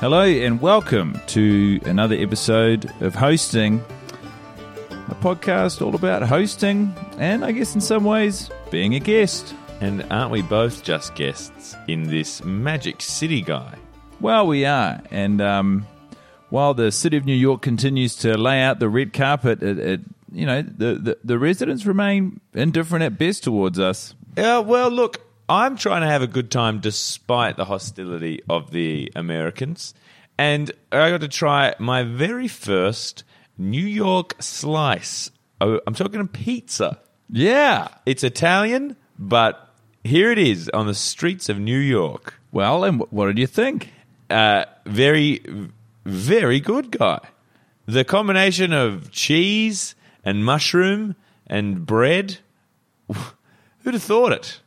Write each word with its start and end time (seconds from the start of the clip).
Hello 0.00 0.22
and 0.22 0.62
welcome 0.62 1.20
to 1.26 1.78
another 1.84 2.16
episode 2.16 2.90
of 3.02 3.14
Hosting, 3.14 3.84
a 5.08 5.14
podcast 5.16 5.84
all 5.84 5.94
about 5.94 6.22
hosting 6.22 6.94
and 7.18 7.44
I 7.44 7.52
guess 7.52 7.74
in 7.74 7.82
some 7.82 8.04
ways 8.04 8.48
being 8.70 8.94
a 8.94 8.98
guest. 8.98 9.54
And 9.82 10.06
aren't 10.10 10.30
we 10.30 10.40
both 10.40 10.82
just 10.82 11.14
guests 11.16 11.76
in 11.86 12.04
this 12.04 12.42
Magic 12.42 13.02
City 13.02 13.42
guy? 13.42 13.76
Well, 14.22 14.46
we 14.46 14.64
are. 14.64 15.02
And 15.10 15.42
um, 15.42 15.86
while 16.48 16.72
the 16.72 16.90
city 16.90 17.18
of 17.18 17.26
New 17.26 17.34
York 17.34 17.60
continues 17.60 18.16
to 18.16 18.38
lay 18.38 18.62
out 18.62 18.78
the 18.78 18.88
red 18.88 19.12
carpet, 19.12 19.62
it, 19.62 19.78
it 19.78 20.00
you 20.32 20.46
know, 20.46 20.62
the, 20.62 20.94
the, 20.94 21.18
the 21.22 21.38
residents 21.38 21.84
remain 21.84 22.40
indifferent 22.54 23.02
at 23.02 23.18
best 23.18 23.44
towards 23.44 23.78
us. 23.78 24.14
Yeah, 24.34 24.60
well, 24.60 24.88
look, 24.90 25.20
I'm 25.50 25.76
trying 25.76 26.02
to 26.02 26.06
have 26.06 26.22
a 26.22 26.28
good 26.28 26.48
time 26.48 26.78
despite 26.78 27.56
the 27.56 27.64
hostility 27.64 28.40
of 28.48 28.70
the 28.70 29.10
Americans. 29.16 29.94
And 30.38 30.70
I 30.92 31.10
got 31.10 31.22
to 31.22 31.28
try 31.28 31.74
my 31.80 32.04
very 32.04 32.46
first 32.46 33.24
New 33.58 33.84
York 33.84 34.36
slice. 34.38 35.32
Oh, 35.60 35.80
I'm 35.88 35.94
talking 35.94 36.20
a 36.20 36.26
pizza. 36.26 37.00
Yeah. 37.28 37.88
It's 38.06 38.22
Italian, 38.22 38.94
but 39.18 39.74
here 40.04 40.30
it 40.30 40.38
is 40.38 40.68
on 40.68 40.86
the 40.86 40.94
streets 40.94 41.48
of 41.48 41.58
New 41.58 41.80
York. 41.80 42.34
Well, 42.52 42.84
and 42.84 43.00
what 43.10 43.26
did 43.26 43.40
you 43.40 43.48
think? 43.48 43.92
Uh, 44.30 44.66
very, 44.86 45.42
very 46.04 46.60
good 46.60 46.92
guy. 46.92 47.18
The 47.86 48.04
combination 48.04 48.72
of 48.72 49.10
cheese 49.10 49.96
and 50.24 50.44
mushroom 50.44 51.16
and 51.48 51.84
bread. 51.84 52.38
Who'd 53.80 53.94
have 53.94 54.02
thought 54.04 54.30
it? 54.30 54.60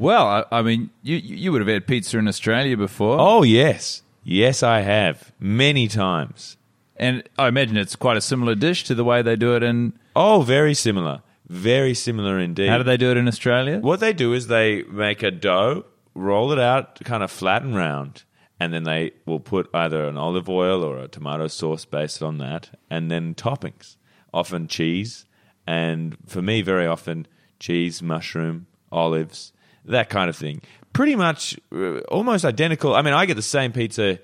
Well, 0.00 0.26
I, 0.26 0.44
I 0.50 0.62
mean, 0.62 0.88
you 1.02 1.16
you 1.16 1.52
would 1.52 1.60
have 1.60 1.68
had 1.68 1.86
pizza 1.86 2.16
in 2.16 2.26
Australia 2.26 2.74
before. 2.74 3.18
Oh, 3.20 3.42
yes. 3.42 4.00
Yes, 4.24 4.62
I 4.62 4.80
have. 4.80 5.30
Many 5.38 5.88
times. 5.88 6.56
And 6.96 7.22
I 7.38 7.48
imagine 7.48 7.76
it's 7.76 7.96
quite 7.96 8.16
a 8.16 8.22
similar 8.22 8.54
dish 8.54 8.84
to 8.84 8.94
the 8.94 9.04
way 9.04 9.20
they 9.20 9.36
do 9.36 9.54
it 9.56 9.62
in. 9.62 9.92
Oh, 10.16 10.40
very 10.40 10.72
similar. 10.72 11.20
Very 11.50 11.92
similar 11.92 12.38
indeed. 12.38 12.70
How 12.70 12.78
do 12.78 12.84
they 12.84 12.96
do 12.96 13.10
it 13.10 13.18
in 13.18 13.28
Australia? 13.28 13.78
What 13.80 14.00
they 14.00 14.14
do 14.14 14.32
is 14.32 14.46
they 14.46 14.84
make 14.84 15.22
a 15.22 15.30
dough, 15.30 15.84
roll 16.14 16.50
it 16.50 16.58
out 16.58 16.98
kind 17.04 17.22
of 17.22 17.30
flat 17.30 17.62
and 17.62 17.76
round, 17.76 18.22
and 18.58 18.72
then 18.72 18.84
they 18.84 19.10
will 19.26 19.40
put 19.40 19.68
either 19.74 20.06
an 20.06 20.16
olive 20.16 20.48
oil 20.48 20.82
or 20.82 20.98
a 20.98 21.08
tomato 21.08 21.46
sauce 21.46 21.84
based 21.84 22.22
on 22.22 22.38
that, 22.38 22.70
and 22.88 23.10
then 23.10 23.34
toppings. 23.34 23.96
Often 24.32 24.68
cheese, 24.68 25.26
and 25.66 26.16
for 26.26 26.40
me, 26.40 26.62
very 26.62 26.86
often 26.86 27.26
cheese, 27.58 28.00
mushroom, 28.00 28.66
olives, 28.90 29.52
that 29.84 30.08
kind 30.08 30.28
of 30.28 30.36
thing. 30.36 30.62
Pretty 30.92 31.16
much 31.16 31.58
uh, 31.72 31.98
almost 32.00 32.44
identical. 32.44 32.94
I 32.94 33.02
mean, 33.02 33.14
I 33.14 33.26
get 33.26 33.34
the 33.34 33.42
same 33.42 33.72
pizza 33.72 34.18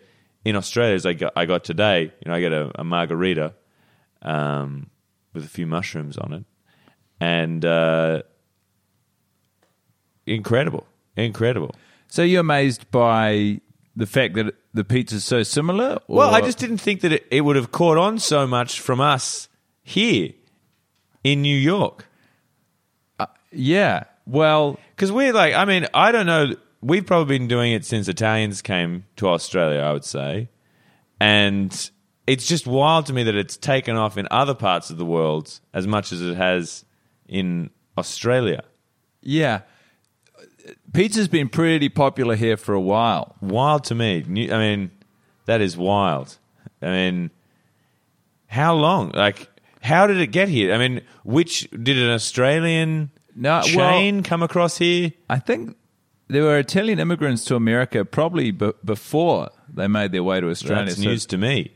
in 0.45 0.57
Australia 0.57 0.95
as 0.95 1.07
I 1.07 1.13
got, 1.13 1.33
I 1.37 1.47
got 1.47 1.65
today. 1.65 2.03
You 2.03 2.29
know, 2.29 2.35
I 2.35 2.41
get 2.41 2.53
a, 2.53 2.71
a 2.77 2.85
margarita 2.85 3.55
um, 4.23 4.91
with 5.33 5.45
a 5.45 5.49
few 5.49 5.67
mushrooms 5.67 6.17
on 6.17 6.33
it, 6.33 6.45
and 7.21 7.65
uh, 7.65 8.23
incredible, 10.27 10.87
incredible. 11.17 11.75
So 12.09 12.23
you're 12.23 12.41
amazed 12.41 12.91
by 12.91 13.61
the 13.97 14.07
fact 14.07 14.35
that 14.35 14.55
the 14.75 14.85
pizza's 14.85 15.25
so 15.25 15.43
similar? 15.43 15.99
Or? 16.07 16.19
Well, 16.19 16.35
I 16.35 16.43
just 16.43 16.59
didn't 16.59 16.79
think 16.79 17.01
that 17.01 17.13
it, 17.13 17.27
it 17.31 17.41
would 17.41 17.57
have 17.57 17.73
caught 17.73 17.97
on 17.99 18.19
so 18.19 18.47
much 18.47 18.79
from 18.79 19.01
us 19.01 19.49
here 19.83 20.31
in 21.25 21.43
New 21.43 21.57
York. 21.57 22.07
yeah. 23.51 24.05
Well, 24.27 24.79
Because 24.97 25.13
we're 25.13 25.35
like, 25.35 25.55
I 25.55 25.67
mean, 25.67 25.87
I 25.93 26.11
don't 26.11 26.27
know. 26.27 26.55
We've 26.81 27.05
probably 27.05 27.39
been 27.39 27.49
doing 27.49 27.73
it 27.73 27.85
since 27.85 28.09
Italians 28.09 28.63
came 28.63 29.05
to 29.17 29.29
Australia, 29.29 29.81
I 29.81 29.93
would 29.93 30.05
say. 30.05 30.49
And 31.21 31.91
it's 32.27 32.47
just 32.47 32.67
wild 32.67 33.07
to 33.07 33.13
me 33.13 33.23
that 33.25 33.35
it's 33.35 33.57
taken 33.57 33.97
off 33.97 34.17
in 34.17 34.27
other 34.31 34.55
parts 34.55 34.91
of 34.91 34.97
the 34.97 35.05
world 35.05 35.61
as 35.75 35.87
much 35.87 36.13
as 36.13 36.23
it 36.23 36.37
has 36.37 36.85
in 37.29 37.71
Australia. 37.99 38.63
yeah. 39.23 39.61
Pizza's 40.93 41.29
been 41.29 41.49
pretty 41.49 41.89
popular 41.89 42.35
here 42.35 42.57
for 42.57 42.75
a 42.75 42.81
while. 42.81 43.37
Wild 43.41 43.85
to 43.85 43.95
me. 43.95 44.25
I 44.51 44.59
mean, 44.59 44.91
that 45.45 45.61
is 45.61 45.77
wild. 45.77 46.39
I 46.83 46.87
mean, 46.87 47.31
how 48.49 48.75
long? 48.75 49.11
Like, 49.15 49.49
how 49.81 50.09
did 50.09 50.17
it 50.19 50.29
get 50.29 50.49
here? 50.49 50.75
I 50.75 50.79
mean, 50.79 51.03
which 51.23 51.69
did 51.71 51.99
an 51.99 52.11
Australian 52.11 53.11
No, 53.39 53.61
well- 53.61 53.65
chain 53.67 54.23
come 54.23 54.43
across 54.43 54.79
here? 54.79 55.13
I 55.29 55.39
think 55.39 55.77
there 56.29 56.43
were 56.43 56.59
Italian 56.59 56.99
immigrants 56.99 57.45
to 57.47 57.55
America 57.55 58.05
probably 58.05 58.51
b- 58.51 58.73
before 58.85 59.51
they 59.73 59.87
made 59.89 60.11
their 60.13 60.23
way 60.25 60.41
to 60.41 60.49
Australia. 60.49 60.87
That's 60.87 60.97
So 61.03 61.09
news 61.09 61.27
to 61.27 61.39
me. 61.39 61.73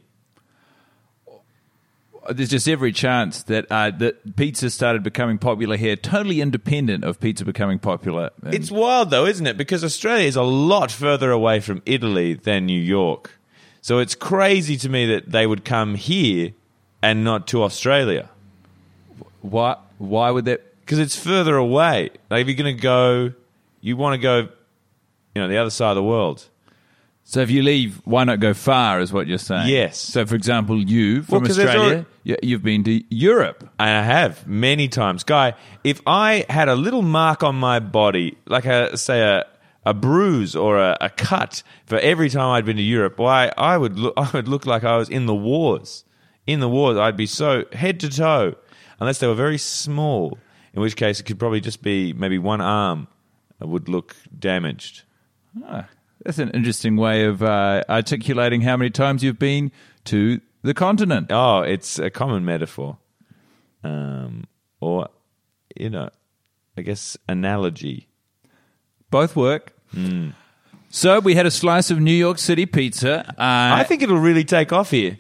there's 2.31 2.51
just 2.51 2.69
every 2.69 2.93
chance 2.93 3.43
that 3.45 3.67
uh, 3.71 3.91
that 3.99 4.37
pizza 4.37 4.71
started 4.71 5.03
becoming 5.03 5.39
popular 5.39 5.77
here, 5.77 5.97
totally 5.97 6.41
independent 6.41 7.03
of 7.05 7.19
pizza 7.21 7.45
becoming 7.45 7.79
popular. 7.79 8.31
And- 8.43 8.55
It's 8.55 8.71
wild 8.71 9.11
though, 9.11 9.27
isn't 9.27 9.47
it? 9.47 9.57
Because 9.57 9.83
Australia 9.85 10.27
is 10.27 10.37
a 10.37 10.43
lot 10.43 10.91
further 10.91 11.31
away 11.31 11.61
from 11.61 11.83
Italy 11.87 12.35
than 12.35 12.67
New 12.67 12.81
York. 12.81 13.39
So 13.83 13.99
it's 13.99 14.15
crazy 14.15 14.77
to 14.79 14.89
me 14.89 15.07
that 15.07 15.31
they 15.33 15.47
would 15.47 15.65
come 15.65 15.95
here 15.95 16.53
and 17.03 17.25
not 17.25 17.47
to 17.49 17.63
Australia. 17.63 18.29
why 19.41 19.77
why 19.99 20.31
would 20.31 20.45
that? 20.47 20.67
Because 20.91 20.99
it's 20.99 21.15
further 21.15 21.55
away. 21.55 22.11
Like 22.31 22.41
if 22.41 22.49
you're 22.49 22.57
going 22.57 22.77
to 22.77 22.83
go, 22.83 23.33
you 23.81 23.97
want 23.97 24.15
to 24.15 24.19
go, 24.21 24.49
you 25.37 25.41
know, 25.41 25.47
the 25.47 25.57
other 25.57 25.71
side 25.71 25.91
of 25.91 25.95
the 25.95 26.03
world. 26.03 26.49
So 27.23 27.39
if 27.39 27.49
you 27.49 27.63
leave, 27.63 28.01
why 28.05 28.25
not 28.25 28.41
go 28.41 28.55
far? 28.55 28.99
Is 28.99 29.13
what 29.13 29.29
you're 29.29 29.39
saying? 29.39 29.69
Yes. 29.69 30.01
So 30.01 30.27
for 30.27 30.35
example, 30.35 30.77
you 30.77 31.23
from 31.23 31.45
there's 31.45 31.61
Australia, 31.61 32.07
you've 32.25 32.65
been 32.65 32.83
to 32.83 33.05
Europe. 33.09 33.71
And 33.79 33.89
I 33.89 34.03
have 34.03 34.49
many 34.49 34.89
times, 34.89 35.23
guy. 35.23 35.55
If 35.85 36.03
I 36.09 36.45
had 36.49 36.69
a 36.69 36.75
little 36.75 37.03
mark 37.03 37.45
on 37.45 37.55
my 37.55 37.79
body, 37.79 38.37
like 38.49 38.65
a 38.65 38.97
say 38.97 39.21
a 39.21 39.47
a 39.87 39.95
bruise 39.95 40.57
or 40.57 40.77
a, 40.77 40.99
a 41.01 41.09
cut 41.09 41.63
for 41.87 42.01
every 42.01 42.31
time 42.31 42.49
I'd 42.49 42.65
been 42.65 42.79
to 42.79 42.83
Europe, 42.83 43.17
why 43.21 43.53
I 43.57 43.79
would 43.79 43.97
look 43.97 44.15
I 44.17 44.29
would 44.33 44.49
look 44.49 44.67
like 44.67 44.83
I 44.83 44.97
was 44.97 45.09
in 45.09 45.27
the 45.27 45.37
wars. 45.37 46.03
In 46.49 46.59
the 46.59 46.69
wars, 46.69 46.99
I'd 46.99 47.17
be 47.17 47.27
so 47.27 47.65
head 47.75 48.01
to 48.01 48.09
toe, 48.09 48.57
unless 48.99 49.19
they 49.21 49.29
were 49.29 49.37
very 49.37 49.59
small. 49.59 50.37
In 50.75 50.81
which 50.83 50.97
case, 50.97 51.21
it 51.21 51.25
could 51.25 51.39
probably 51.39 51.61
just 51.61 51.83
be 51.83 52.13
maybe 52.13 52.39
one 52.39 52.61
arm 52.61 53.09
would 53.61 53.89
look 53.89 54.15
damaged. 54.39 55.03
That's 56.25 56.39
an 56.39 56.51
interesting 56.51 56.97
way 56.97 57.25
of 57.25 57.43
uh, 57.43 57.83
articulating 57.89 58.61
how 58.61 58.77
many 58.77 58.91
times 58.91 59.23
you've 59.25 59.39
been 59.39 59.73
to 60.05 60.41
the 60.63 60.75
continent. 60.75 61.29
Oh, 61.31 61.61
it's 61.63 61.99
a 61.99 62.11
common 62.11 62.45
metaphor. 62.45 62.99
um, 63.83 64.45
or 64.81 65.09
you 65.77 65.91
know, 65.91 66.11
I 66.77 66.83
guess 66.83 67.17
analogy. 67.29 68.09
Both 69.11 69.35
work. 69.37 69.73
So 70.91 71.21
we 71.21 71.35
had 71.35 71.47
a 71.47 71.51
slice 71.51 71.91
of 71.91 72.01
New 72.01 72.13
York 72.15 72.39
City 72.39 72.67
pizza. 72.67 73.29
Uh, 73.31 73.35
I 73.39 73.85
think 73.85 74.03
it'll 74.03 74.19
really 74.19 74.45
take 74.45 74.73
off 74.73 74.91
here. 74.91 75.19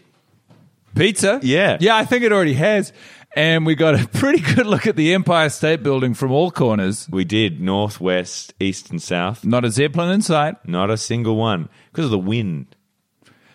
pizza. 0.94 1.41
Yeah. 1.43 1.76
yeah, 1.81 1.96
I 1.96 2.05
think 2.05 2.25
it 2.25 2.32
already 2.32 2.55
has. 2.55 2.93
And 3.37 3.65
we 3.65 3.77
got 3.77 3.94
a 3.94 4.09
pretty 4.09 4.41
good 4.41 4.67
look 4.67 4.87
at 4.87 4.97
the 4.97 5.15
Empire 5.15 5.49
State 5.50 5.82
Building 5.82 6.15
from 6.15 6.32
all 6.32 6.50
corners. 6.50 7.09
We 7.11 7.25
did 7.25 7.61
north, 7.61 8.00
west, 8.00 8.55
east, 8.59 8.91
and 8.91 9.00
south. 9.00 9.44
Not 9.44 9.65
a 9.65 9.71
zeppelin 9.71 10.11
in 10.11 10.23
sight. 10.23 10.56
Not 10.67 10.91
a 10.91 10.97
single 10.97 11.37
one 11.37 11.69
because 11.93 12.06
of 12.06 12.11
the 12.11 12.19
wind. 12.19 12.75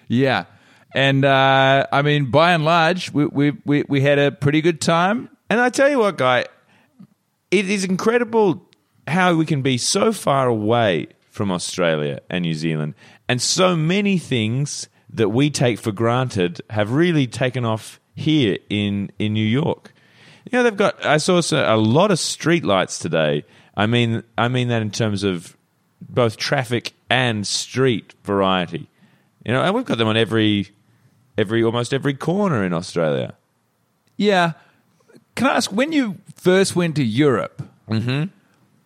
Yeah, 0.07 0.45
and 0.93 1.25
uh, 1.25 1.87
I 1.91 2.01
mean, 2.03 2.31
by 2.31 2.53
and 2.53 2.63
large, 2.63 3.11
we, 3.11 3.25
we 3.25 3.51
we 3.65 3.83
we 3.89 4.01
had 4.01 4.17
a 4.17 4.31
pretty 4.31 4.61
good 4.61 4.79
time. 4.79 5.29
And 5.49 5.59
I 5.59 5.69
tell 5.69 5.89
you 5.89 5.99
what, 5.99 6.17
guy, 6.17 6.45
it 7.51 7.69
is 7.69 7.83
incredible 7.83 8.69
how 9.07 9.35
we 9.35 9.45
can 9.45 9.61
be 9.61 9.77
so 9.77 10.13
far 10.13 10.47
away 10.47 11.07
from 11.29 11.51
Australia 11.51 12.19
and 12.29 12.43
New 12.43 12.53
Zealand, 12.53 12.93
and 13.27 13.41
so 13.41 13.75
many 13.75 14.17
things 14.17 14.87
that 15.09 15.29
we 15.29 15.49
take 15.49 15.79
for 15.79 15.91
granted 15.91 16.61
have 16.69 16.91
really 16.91 17.27
taken 17.27 17.65
off 17.65 17.99
here 18.15 18.57
in 18.69 19.11
in 19.19 19.33
New 19.33 19.45
York. 19.45 19.93
You 20.51 20.59
know, 20.59 20.63
they've 20.63 20.77
got. 20.77 21.05
I 21.05 21.17
saw 21.17 21.41
a 21.51 21.77
lot 21.77 22.11
of 22.11 22.19
street 22.19 22.63
lights 22.63 22.99
today. 22.99 23.43
I 23.75 23.87
mean, 23.87 24.23
I 24.37 24.47
mean 24.47 24.69
that 24.69 24.81
in 24.81 24.91
terms 24.91 25.23
of 25.23 25.57
both 26.01 26.37
traffic 26.37 26.93
and 27.09 27.45
street 27.45 28.13
variety. 28.23 28.89
You 29.45 29.53
know, 29.53 29.61
and 29.61 29.75
we've 29.75 29.85
got 29.85 29.97
them 29.97 30.07
on 30.07 30.17
every 30.17 30.69
every 31.37 31.63
almost 31.63 31.93
every 31.93 32.13
corner 32.13 32.63
in 32.63 32.73
Australia. 32.73 33.35
Yeah, 34.17 34.53
can 35.35 35.47
I 35.47 35.55
ask 35.55 35.71
when 35.71 35.91
you 35.91 36.17
first 36.35 36.75
went 36.75 36.95
to 36.95 37.03
Europe? 37.03 37.61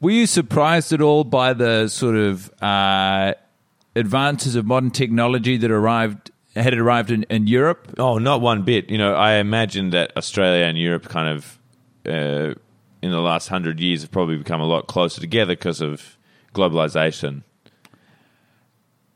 Were 0.01 0.11
you 0.11 0.25
surprised 0.27 0.93
at 0.93 1.01
all 1.01 1.23
by 1.23 1.53
the 1.53 1.87
sort 1.87 2.15
of 2.15 2.51
uh, 2.61 3.33
advances 3.95 4.55
of 4.55 4.65
modern 4.65 4.91
technology 4.91 5.57
that 5.57 5.71
arrived 5.71 6.31
had 6.56 6.74
it 6.74 6.80
arrived 6.80 7.12
in, 7.12 7.24
in 7.24 7.48
Europe? 7.48 7.96
Oh, 7.98 8.18
not 8.18 8.42
one 8.42 8.63
bit. 8.63 8.90
You 8.90 8.98
know, 8.98 9.13
I 9.13 9.36
imagine 9.36 9.92
that 9.92 10.16
Australia 10.18 10.66
and 10.66 10.78
Europe 10.78 11.07
kind 11.07 11.30
of 11.30 11.60
uh, 12.07 12.54
in 13.01 13.12
the 13.12 13.22
last 13.22 13.48
hundred 13.48 13.80
years 13.80 14.01
have 14.01 14.12
probably 14.12 14.38
become 14.38 14.62
a 14.62 14.66
lot 14.66 14.88
closer 14.88 15.22
together 15.22 15.54
because 15.54 15.81
of 15.81 16.18
globalization. 16.54 17.44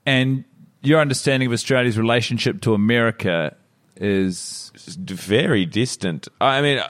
And 0.06 0.44
your 0.82 1.00
understanding 1.00 1.48
of 1.48 1.54
Australia's 1.54 1.98
relationship 1.98 2.62
to 2.62 2.74
America 2.74 3.56
is 3.96 4.72
It's 4.76 4.96
very 4.96 5.66
distant. 5.66 6.28
I 6.42 6.62
mean, 6.62 6.82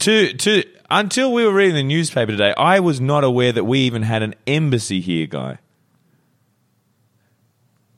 to 0.00 0.32
to 0.34 0.64
until 0.90 1.32
we 1.32 1.44
were 1.44 1.52
reading 1.52 1.74
the 1.74 1.82
newspaper 1.82 2.32
today, 2.32 2.52
I 2.56 2.80
was 2.80 3.00
not 3.00 3.24
aware 3.24 3.52
that 3.52 3.64
we 3.64 3.80
even 3.80 4.02
had 4.02 4.22
an 4.22 4.34
embassy 4.46 5.00
here, 5.00 5.26
guy. 5.26 5.58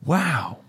Wow. 0.05 0.59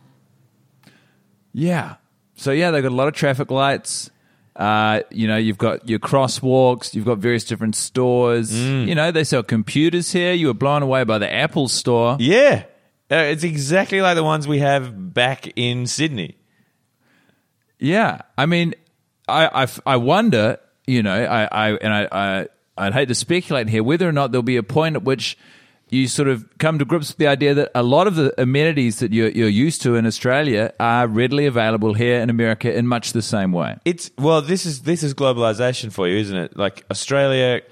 Yeah. 1.58 1.96
So 2.36 2.52
yeah, 2.52 2.70
they've 2.70 2.82
got 2.82 2.92
a 2.92 2.94
lot 2.94 3.08
of 3.08 3.14
traffic 3.14 3.50
lights. 3.50 4.10
Uh, 4.54 5.02
you 5.10 5.26
know, 5.26 5.36
you've 5.36 5.58
got 5.58 5.88
your 5.88 5.98
crosswalks. 5.98 6.94
You've 6.94 7.04
got 7.04 7.18
various 7.18 7.44
different 7.44 7.74
stores. 7.74 8.56
You 8.56 8.94
know, 8.94 9.10
they 9.10 9.24
sell 9.24 9.42
computers 9.42 10.12
here. 10.12 10.32
You 10.32 10.48
were 10.48 10.54
blown 10.54 10.82
away 10.82 11.04
by 11.04 11.18
the 11.18 11.32
Apple 11.32 11.68
store. 11.68 12.16
Yeah, 12.20 12.64
uh, 13.10 13.16
it's 13.16 13.44
exactly 13.44 14.00
like 14.00 14.16
the 14.16 14.24
ones 14.24 14.46
we 14.46 14.58
have 14.60 15.14
back 15.14 15.52
in 15.56 15.86
Sydney. 15.86 16.36
Yeah, 17.78 18.22
I 18.36 18.46
mean, 18.46 18.74
I, 19.28 19.64
I, 19.64 19.68
I 19.86 19.96
wonder, 19.96 20.58
you 20.86 21.02
know, 21.02 21.14
I, 21.14 21.44
I 21.44 21.70
and 21.74 21.92
I, 21.92 22.08
I, 22.10 22.46
I'd 22.76 22.92
hate 22.92 23.08
to 23.08 23.14
speculate 23.14 23.68
here 23.68 23.82
whether 23.84 24.08
or 24.08 24.12
not 24.12 24.32
there'll 24.32 24.42
be 24.42 24.56
a 24.56 24.62
point 24.64 24.96
at 24.96 25.04
which 25.04 25.38
you 25.90 26.06
sort 26.08 26.28
of 26.28 26.46
come 26.58 26.78
to 26.78 26.84
grips 26.84 27.08
with 27.08 27.16
the 27.16 27.26
idea 27.26 27.54
that 27.54 27.70
a 27.74 27.82
lot 27.82 28.06
of 28.06 28.14
the 28.16 28.38
amenities 28.40 28.98
that 28.98 29.12
you're, 29.12 29.30
you're 29.30 29.48
used 29.48 29.82
to 29.82 29.94
in 29.94 30.06
Australia 30.06 30.72
are 30.78 31.06
readily 31.06 31.46
available 31.46 31.94
here 31.94 32.20
in 32.20 32.30
America 32.30 32.74
in 32.74 32.86
much 32.86 33.12
the 33.12 33.22
same 33.22 33.52
way. 33.52 33.76
It's 33.84 34.10
well, 34.18 34.42
this 34.42 34.66
is 34.66 34.82
this 34.82 35.02
is 35.02 35.14
globalization 35.14 35.92
for 35.92 36.08
you, 36.08 36.18
isn't 36.18 36.36
it? 36.36 36.56
Like 36.56 36.84
Australia 36.90 37.62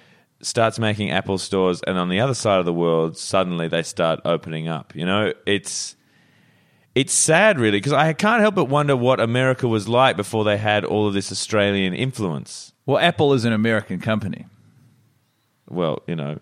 starts 0.40 0.78
making 0.78 1.10
Apple 1.10 1.38
stores, 1.38 1.80
and 1.86 1.98
on 1.98 2.08
the 2.08 2.20
other 2.20 2.34
side 2.34 2.58
of 2.58 2.64
the 2.64 2.72
world, 2.72 3.16
suddenly 3.16 3.68
they 3.68 3.82
start 3.82 4.20
opening 4.24 4.68
up. 4.68 4.94
You 4.94 5.06
know, 5.06 5.32
it's 5.46 5.96
it's 6.94 7.12
sad, 7.12 7.58
really, 7.58 7.78
because 7.78 7.92
I 7.92 8.14
can't 8.14 8.40
help 8.40 8.54
but 8.54 8.70
wonder 8.70 8.96
what 8.96 9.20
America 9.20 9.68
was 9.68 9.86
like 9.86 10.16
before 10.16 10.44
they 10.44 10.56
had 10.56 10.84
all 10.84 11.06
of 11.06 11.12
this 11.12 11.30
Australian 11.30 11.92
influence. 11.92 12.72
Well, 12.86 12.98
Apple 12.98 13.34
is 13.34 13.44
an 13.44 13.52
American 13.52 14.00
company. 14.00 14.46
Well, 15.68 16.02
you 16.06 16.16
know, 16.16 16.38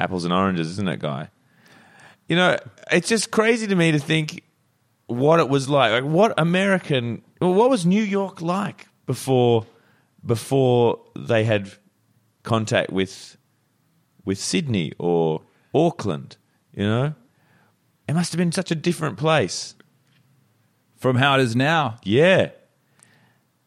apples 0.00 0.24
and 0.24 0.32
oranges, 0.32 0.70
isn't 0.70 0.88
it, 0.88 1.00
guy? 1.00 1.30
You 2.28 2.36
know, 2.36 2.56
it's 2.92 3.08
just 3.08 3.30
crazy 3.30 3.66
to 3.66 3.74
me 3.74 3.92
to 3.92 3.98
think 3.98 4.42
what 5.06 5.40
it 5.40 5.48
was 5.48 5.68
like. 5.68 5.92
Like, 5.92 6.04
what 6.04 6.34
American, 6.38 7.22
well, 7.40 7.54
what 7.54 7.70
was 7.70 7.86
New 7.86 8.02
York 8.02 8.42
like 8.42 8.86
before 9.06 9.66
before 10.24 11.00
they 11.16 11.44
had 11.44 11.70
contact 12.42 12.90
with 12.90 13.36
with 14.24 14.38
Sydney 14.38 14.92
or 14.98 15.42
Auckland? 15.74 16.36
You 16.74 16.84
know, 16.84 17.14
it 18.06 18.14
must 18.14 18.32
have 18.32 18.38
been 18.38 18.52
such 18.52 18.70
a 18.70 18.74
different 18.74 19.16
place. 19.16 19.74
From 20.96 21.14
how 21.14 21.38
it 21.38 21.42
is 21.42 21.54
now. 21.54 21.96
Yeah, 22.02 22.50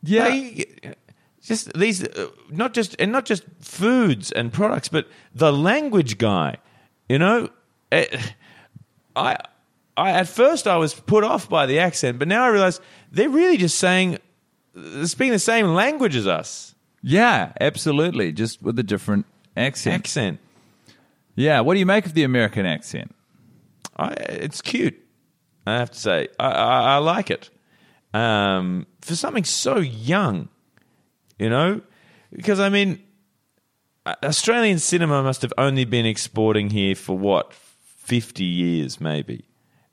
Yeah. 0.04 0.28
Like, 0.28 0.98
just 1.42 1.74
these, 1.74 2.04
uh, 2.04 2.30
not 2.50 2.74
just 2.74 2.96
and 3.00 3.12
not 3.12 3.26
just 3.26 3.44
foods 3.60 4.32
and 4.32 4.52
products, 4.54 4.90
but 4.90 5.08
the 5.34 5.52
language 5.52 6.18
guy. 6.18 6.58
You 7.10 7.20
know, 7.20 7.50
Eh, 7.92 8.06
I, 9.16 9.38
I 9.98 10.12
at 10.12 10.28
first 10.28 10.68
I 10.68 10.78
was 10.78 10.94
put 10.94 11.24
off 11.24 11.50
by 11.50 11.66
the 11.66 11.80
accent, 11.80 12.20
but 12.20 12.28
now 12.28 12.44
I 12.44 12.48
realize 12.48 12.80
they're 13.12 13.30
really 13.30 13.58
just 13.58 13.78
saying, 13.80 14.18
speaking 15.04 15.34
the 15.34 15.40
same 15.40 15.68
language 15.74 16.16
as 16.16 16.28
us. 16.28 16.74
yeah, 17.02 17.52
absolutely. 17.60 18.32
Just 18.32 18.62
with 18.62 18.80
a 18.80 18.84
different 18.84 19.26
accent. 19.58 19.96
Accent, 19.96 20.40
Yeah. 21.36 21.60
What 21.62 21.74
do 21.74 21.80
you 21.80 21.86
make 21.86 22.06
of 22.06 22.14
the 22.14 22.24
American 22.24 22.66
accent? 22.66 23.14
I, 23.98 24.14
it's 24.14 24.62
cute. 24.62 24.98
I 25.68 25.74
have 25.78 25.92
to 25.92 26.00
say, 26.00 26.30
I, 26.40 26.48
I, 26.48 26.82
I 26.94 26.98
like 26.98 27.30
it 27.30 27.50
um, 28.14 28.88
for 29.02 29.16
something 29.16 29.44
so 29.44 29.78
young. 29.78 30.48
You 31.42 31.50
know, 31.50 31.82
because 32.32 32.60
I 32.60 32.70
mean, 32.70 33.00
Australian 34.06 34.80
cinema 34.80 35.24
must 35.24 35.42
have 35.42 35.54
only 35.58 35.86
been 35.86 36.06
exporting 36.06 36.70
here 36.70 36.96
for 36.96 37.18
what 37.18 37.54
fifty 37.54 38.46
years, 38.46 39.00
maybe, 39.00 39.46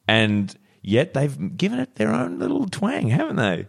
and 0.06 0.54
yet 0.82 1.14
they've 1.14 1.56
given 1.56 1.78
it 1.78 1.94
their 1.96 2.12
own 2.12 2.38
little 2.38 2.66
twang, 2.66 3.08
haven't 3.08 3.36
they? 3.36 3.66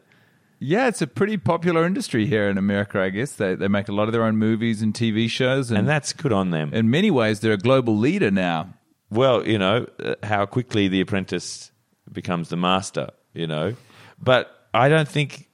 Yeah, 0.62 0.88
it's 0.90 1.02
a 1.02 1.08
pretty 1.08 1.38
popular 1.38 1.86
industry 1.86 2.26
here 2.26 2.50
in 2.50 2.58
America, 2.58 3.00
I 3.00 3.10
guess. 3.12 3.32
They, 3.32 3.56
they 3.56 3.70
make 3.70 3.88
a 3.88 3.94
lot 3.94 4.10
of 4.10 4.12
their 4.12 4.24
own 4.26 4.36
movies 4.36 4.82
and 4.82 4.94
TV 4.94 5.30
shows. 5.30 5.72
And, 5.72 5.80
And 5.80 5.88
that's 5.88 6.12
good 6.12 6.34
on 6.34 6.52
them. 6.52 6.74
in 6.74 6.90
many 6.90 7.10
ways, 7.10 7.40
they're 7.40 7.54
a 7.54 7.58
global 7.58 7.98
leader 7.98 8.30
now. 8.30 8.74
well, 9.10 9.48
you 9.48 9.58
know, 9.58 9.88
uh, 10.04 10.16
how 10.24 10.46
quickly 10.46 10.90
the 10.90 11.00
apprentice 11.00 11.72
becomes 12.12 12.50
the 12.50 12.58
master, 12.58 13.08
you 13.34 13.48
know. 13.48 13.76
But 14.22 14.52
I 14.74 14.90
don't 14.90 15.08
think. 15.08 15.48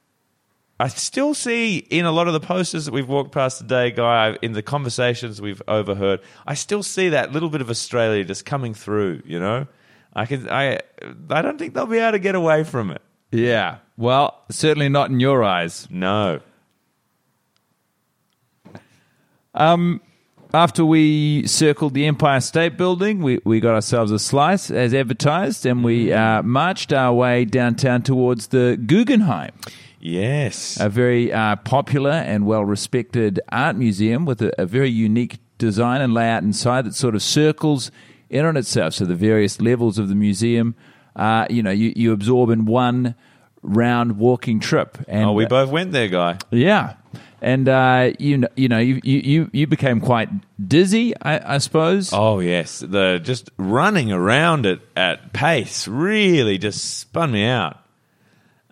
I 0.78 0.88
still 0.88 1.32
see 1.32 1.78
in 1.78 2.04
a 2.04 2.12
lot 2.12 2.26
of 2.26 2.34
the 2.34 2.40
posters 2.40 2.84
that 2.84 2.92
we've 2.92 3.08
walked 3.08 3.32
past 3.32 3.58
today, 3.58 3.90
Guy, 3.90 4.36
in 4.42 4.52
the 4.52 4.62
conversations 4.62 5.40
we've 5.40 5.62
overheard, 5.66 6.20
I 6.46 6.54
still 6.54 6.82
see 6.82 7.08
that 7.10 7.32
little 7.32 7.48
bit 7.48 7.62
of 7.62 7.70
Australia 7.70 8.24
just 8.24 8.44
coming 8.44 8.74
through, 8.74 9.22
you 9.24 9.40
know? 9.40 9.66
I 10.14 10.26
can 10.26 10.48
I 10.50 10.80
I 11.30 11.42
don't 11.42 11.58
think 11.58 11.74
they'll 11.74 11.86
be 11.86 11.98
able 11.98 12.12
to 12.12 12.18
get 12.18 12.34
away 12.34 12.64
from 12.64 12.90
it. 12.90 13.02
Yeah. 13.30 13.78
Well, 13.96 14.42
certainly 14.50 14.88
not 14.88 15.10
in 15.10 15.20
your 15.20 15.42
eyes. 15.44 15.88
No. 15.90 16.40
Um 19.54 20.00
After 20.54 20.86
we 20.86 21.46
circled 21.46 21.94
the 21.94 22.06
Empire 22.06 22.40
State 22.40 22.76
Building, 22.78 23.22
we, 23.22 23.40
we 23.44 23.60
got 23.60 23.74
ourselves 23.74 24.12
a 24.12 24.18
slice 24.18 24.70
as 24.70 24.94
advertised 24.94 25.66
and 25.66 25.82
we 25.84 26.12
uh, 26.12 26.42
marched 26.42 26.92
our 26.92 27.12
way 27.12 27.44
downtown 27.44 28.02
towards 28.02 28.48
the 28.48 28.78
Guggenheim. 28.86 29.52
Yes. 30.06 30.78
a 30.80 30.88
very 30.88 31.32
uh, 31.32 31.56
popular 31.56 32.12
and 32.12 32.46
well 32.46 32.64
respected 32.64 33.40
art 33.50 33.76
museum 33.76 34.24
with 34.24 34.40
a, 34.40 34.52
a 34.62 34.64
very 34.66 34.90
unique 34.90 35.38
design 35.58 36.00
and 36.00 36.14
layout 36.14 36.42
inside 36.42 36.84
that 36.86 36.94
sort 36.94 37.14
of 37.14 37.22
circles 37.22 37.90
in 38.30 38.44
on 38.44 38.56
itself. 38.56 38.94
So 38.94 39.04
the 39.04 39.14
various 39.14 39.60
levels 39.60 39.98
of 39.98 40.08
the 40.08 40.14
museum, 40.14 40.74
uh, 41.16 41.46
you 41.50 41.62
know, 41.62 41.70
you, 41.70 41.92
you 41.96 42.12
absorb 42.12 42.50
in 42.50 42.66
one 42.66 43.14
round 43.62 44.18
walking 44.18 44.60
trip. 44.60 44.98
And 45.08 45.24
oh, 45.24 45.32
we 45.32 45.46
both 45.46 45.70
went 45.70 45.92
there, 45.92 46.08
Guy. 46.08 46.38
yeah. 46.50 46.94
And 47.42 47.68
uh, 47.68 48.12
you 48.18 48.38
know, 48.38 48.48
you 48.56 48.68
know, 48.68 48.78
you, 48.78 49.00
you 49.04 49.50
you 49.52 49.66
became 49.66 50.00
quite 50.00 50.30
dizzy, 50.66 51.14
I, 51.20 51.56
I 51.56 51.58
suppose. 51.58 52.10
Oh 52.12 52.40
yes, 52.40 52.80
the 52.80 53.20
just 53.22 53.50
running 53.58 54.10
around 54.10 54.64
it 54.64 54.80
at 54.96 55.34
pace 55.34 55.86
really 55.86 56.56
just 56.56 56.98
spun 56.98 57.32
me 57.32 57.44
out. 57.44 57.76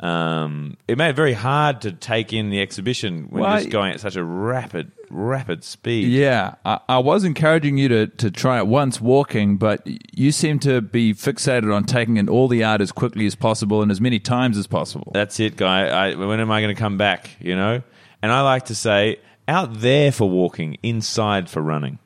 Um, 0.05 0.77
it 0.87 0.99
made 0.99 1.09
it 1.09 1.17
very 1.17 1.33
hard 1.33 1.81
to 1.81 1.93
take 1.93 2.35
in 2.35 2.51
the 2.51 2.61
exhibition 2.61 3.29
when 3.31 3.43
Well, 3.43 3.53
you're 3.53 3.61
just 3.61 3.71
going 3.71 3.93
at 3.93 4.01
such 4.01 4.17
a 4.17 4.23
rapid, 4.23 4.93
rapid 5.09 5.65
speed. 5.65 6.09
Yeah, 6.09 6.57
I, 6.67 6.81
I 6.87 6.99
was 6.99 7.25
encouraging 7.25 7.79
you 7.79 7.89
to, 7.89 8.07
to 8.09 8.31
try 8.31 8.59
it 8.59 8.67
once 8.67 9.01
walking, 9.01 9.57
but 9.57 9.81
you 10.13 10.31
seem 10.31 10.59
to 10.59 10.83
be 10.83 11.15
fixated 11.15 11.75
on 11.75 11.85
taking 11.85 12.19
in 12.19 12.29
all 12.29 12.49
the 12.49 12.63
art 12.65 12.83
as 12.83 12.93
quickly 12.93 13.25
as 13.25 13.35
possible 13.35 13.81
and 13.81 13.91
as 13.91 13.99
many 13.99 14.19
times 14.19 14.59
as 14.59 14.67
possible. 14.67 15.11
That's 15.15 15.41
it, 15.41 15.57
guy. 15.57 15.87
I, 15.87 16.15
when 16.15 16.39
am 16.39 16.51
I 16.51 16.61
going 16.61 16.75
to 16.75 16.79
come 16.79 16.99
back? 16.99 17.31
You 17.41 17.57
know. 17.57 17.83
And 18.21 18.31
I 18.31 18.43
like 18.43 18.67
to 18.67 18.75
say, 18.75 19.21
out 19.49 19.81
there 19.81 20.13
for 20.13 20.29
walking, 20.29 20.77
inside 20.83 21.49
for 21.49 21.63
running. 21.63 21.99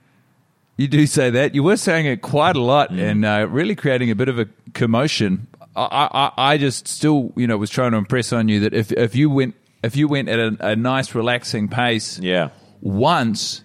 You 0.77 0.87
do 0.87 1.05
say 1.09 1.31
that. 1.31 1.57
You 1.57 1.65
were 1.65 1.77
saying 1.77 2.07
it 2.07 2.23
quite 2.23 2.55
a 2.55 2.61
lot 2.61 2.93
and 2.93 3.25
uh, 3.25 3.49
really 3.51 3.75
creating 3.75 4.13
a 4.13 4.15
bit 4.15 4.29
of 4.29 4.39
a 4.39 4.47
commotion. 4.75 5.49
I, 5.87 6.09
I, 6.37 6.53
I 6.53 6.59
just 6.59 6.89
still, 6.89 7.33
you 7.37 7.47
know, 7.47 7.57
was 7.57 7.71
trying 7.71 7.93
to 7.93 7.99
impress 7.99 8.33
on 8.33 8.49
you 8.49 8.61
that 8.61 8.75
if, 8.75 8.93
if 8.93 9.15
you 9.15 9.31
went 9.31 9.55
if 9.83 9.97
you 9.97 10.09
went 10.09 10.29
at 10.29 10.39
a, 10.39 10.57
a 10.71 10.77
nice, 10.77 11.15
relaxing 11.15 11.69
pace, 11.69 12.19
Yeah. 12.19 12.49
once, 12.81 13.63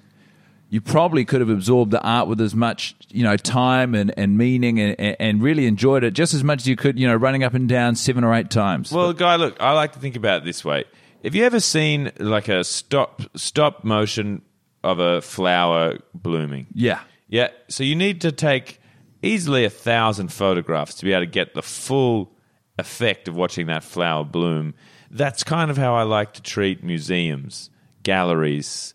you 0.69 0.79
probably 0.81 1.25
could 1.25 1.39
have 1.41 1.49
absorbed 1.49 1.91
the 1.91 2.01
art 2.01 2.27
with 2.27 2.39
as 2.41 2.53
much, 2.55 2.95
you 3.09 3.23
know, 3.23 3.35
time 3.37 3.95
and, 3.95 4.13
and 4.17 4.37
meaning 4.37 4.79
and, 4.79 5.15
and 5.19 5.41
really 5.41 5.65
enjoyed 5.65 6.03
it 6.03 6.11
just 6.13 6.33
as 6.33 6.43
much 6.43 6.61
as 6.61 6.67
you 6.67 6.75
could, 6.75 6.99
you 6.99 7.07
know, 7.07 7.15
running 7.15 7.43
up 7.43 7.53
and 7.55 7.67
down 7.69 7.95
seven 7.95 8.23
or 8.23 8.33
eight 8.33 8.49
times. 8.51 8.91
Well, 8.91 9.11
guy, 9.13 9.35
look, 9.37 9.55
I 9.59 9.71
like 9.73 9.93
to 9.93 9.99
think 9.99 10.15
about 10.15 10.41
it 10.41 10.45
this 10.45 10.63
way. 10.63 10.83
Have 11.23 11.33
you 11.35 11.45
ever 11.45 11.59
seen 11.59 12.11
like 12.19 12.47
a 12.47 12.63
stop 12.63 13.21
stop 13.35 13.83
motion 13.83 14.41
of 14.83 14.99
a 14.99 15.21
flower 15.21 15.97
blooming? 16.13 16.67
yeah. 16.73 16.99
Yeah. 17.27 17.47
So 17.69 17.83
you 17.83 17.95
need 17.95 18.21
to 18.21 18.31
take 18.31 18.79
easily 19.23 19.65
a 19.65 19.69
thousand 19.69 20.31
photographs 20.31 20.95
to 20.95 21.05
be 21.05 21.13
able 21.13 21.23
to 21.23 21.31
get 21.31 21.53
the 21.53 21.61
full 21.63 22.31
effect 22.77 23.27
of 23.27 23.35
watching 23.35 23.67
that 23.67 23.83
flower 23.83 24.23
bloom. 24.23 24.73
That's 25.09 25.43
kind 25.43 25.71
of 25.71 25.77
how 25.77 25.95
I 25.95 26.03
like 26.03 26.33
to 26.33 26.41
treat 26.41 26.83
museums, 26.83 27.69
galleries, 28.03 28.93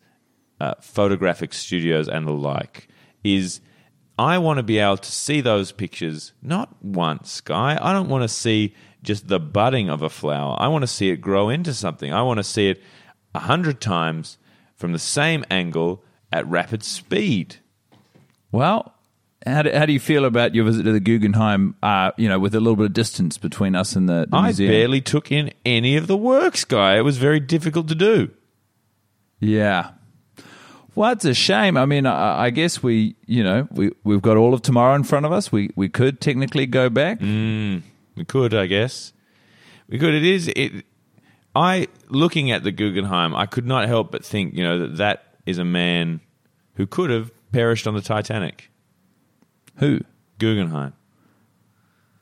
uh, 0.60 0.74
photographic 0.80 1.52
studios, 1.52 2.08
and 2.08 2.26
the 2.26 2.32
like. 2.32 2.88
Is 3.24 3.60
I 4.18 4.38
want 4.38 4.58
to 4.58 4.62
be 4.62 4.78
able 4.78 4.96
to 4.98 5.12
see 5.12 5.40
those 5.40 5.72
pictures 5.72 6.32
not 6.42 6.82
once, 6.82 7.40
guy. 7.40 7.78
I 7.80 7.92
don't 7.92 8.08
want 8.08 8.22
to 8.22 8.28
see 8.28 8.74
just 9.02 9.28
the 9.28 9.40
budding 9.40 9.88
of 9.88 10.02
a 10.02 10.10
flower. 10.10 10.56
I 10.58 10.68
want 10.68 10.82
to 10.82 10.88
see 10.88 11.10
it 11.10 11.20
grow 11.20 11.48
into 11.48 11.72
something. 11.72 12.12
I 12.12 12.22
want 12.22 12.38
to 12.38 12.44
see 12.44 12.68
it 12.68 12.82
a 13.34 13.40
hundred 13.40 13.80
times 13.80 14.38
from 14.74 14.92
the 14.92 14.98
same 14.98 15.44
angle 15.50 16.02
at 16.32 16.46
rapid 16.46 16.82
speed. 16.82 17.56
Well, 18.50 18.94
how 19.48 19.62
do, 19.62 19.70
how 19.72 19.86
do 19.86 19.92
you 19.92 20.00
feel 20.00 20.24
about 20.24 20.54
your 20.54 20.64
visit 20.64 20.84
to 20.84 20.92
the 20.92 21.00
Guggenheim, 21.00 21.74
uh, 21.82 22.12
you 22.16 22.28
know, 22.28 22.38
with 22.38 22.54
a 22.54 22.60
little 22.60 22.76
bit 22.76 22.86
of 22.86 22.92
distance 22.92 23.38
between 23.38 23.74
us 23.74 23.96
and 23.96 24.08
the, 24.08 24.26
the 24.28 24.36
I 24.36 24.44
museum? 24.44 24.70
barely 24.70 25.00
took 25.00 25.30
in 25.32 25.52
any 25.64 25.96
of 25.96 26.06
the 26.06 26.16
works, 26.16 26.64
guy. 26.64 26.96
It 26.96 27.02
was 27.02 27.18
very 27.18 27.40
difficult 27.40 27.88
to 27.88 27.94
do. 27.94 28.30
Yeah. 29.40 29.90
Well, 30.94 31.12
it's 31.12 31.24
a 31.24 31.34
shame. 31.34 31.76
I 31.76 31.86
mean, 31.86 32.06
I, 32.06 32.46
I 32.46 32.50
guess 32.50 32.82
we, 32.82 33.14
you 33.26 33.44
know, 33.44 33.68
we, 33.70 33.92
we've 34.02 34.22
got 34.22 34.36
all 34.36 34.52
of 34.54 34.62
tomorrow 34.62 34.94
in 34.94 35.04
front 35.04 35.26
of 35.26 35.32
us. 35.32 35.52
We, 35.52 35.70
we 35.76 35.88
could 35.88 36.20
technically 36.20 36.66
go 36.66 36.90
back. 36.90 37.20
We 37.20 38.24
could, 38.26 38.52
I 38.52 38.66
guess. 38.66 39.12
We 39.88 39.98
could. 39.98 40.12
It 40.14 40.24
is. 40.24 40.48
It. 40.48 40.84
I 41.54 41.88
looking 42.08 42.50
at 42.50 42.64
the 42.64 42.72
Guggenheim, 42.72 43.34
I 43.34 43.46
could 43.46 43.66
not 43.66 43.86
help 43.88 44.10
but 44.10 44.24
think, 44.24 44.54
you 44.54 44.64
know, 44.64 44.80
that 44.80 44.96
that 44.96 45.34
is 45.46 45.58
a 45.58 45.64
man 45.64 46.20
who 46.74 46.86
could 46.86 47.10
have 47.10 47.30
perished 47.52 47.86
on 47.86 47.94
the 47.94 48.00
Titanic. 48.00 48.70
Who? 49.78 50.00
Guggenheim. 50.38 50.92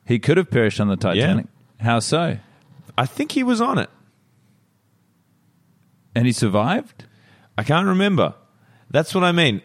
He 0.05 0.19
could 0.19 0.37
have 0.37 0.51
perished 0.51 0.81
on 0.81 0.89
the 0.89 0.97
Titanic. 0.97 1.47
How 1.81 1.99
so? 1.99 2.39
I 2.97 3.07
think 3.07 3.33
he 3.33 3.43
was 3.43 3.61
on 3.61 3.79
it. 3.79 3.91
And 6.15 6.27
he 6.27 6.33
survived? 6.33 7.05
I 7.59 7.63
can't 7.63 7.87
remember. 7.87 8.35
That's 8.91 9.15
what 9.15 9.25
I 9.25 9.33
mean. 9.33 9.63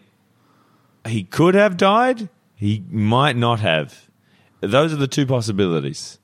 He 1.06 1.24
could 1.24 1.54
have 1.54 1.76
died. 1.76 2.28
He 2.54 2.84
might 2.90 3.36
not 3.36 3.60
have. 3.60 4.08
Those 4.60 4.92
are 4.92 4.96
the 4.96 5.08
two 5.08 5.26
possibilities. 5.26 6.18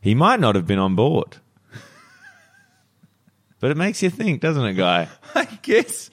He 0.00 0.14
might 0.14 0.40
not 0.40 0.54
have 0.54 0.66
been 0.66 0.78
on 0.78 0.94
board. 0.96 1.36
but 3.60 3.70
it 3.70 3.76
makes 3.76 4.02
you 4.02 4.10
think, 4.10 4.40
doesn't 4.40 4.64
it, 4.64 4.74
guy? 4.74 5.08
I 5.34 5.44
guess. 5.62 6.10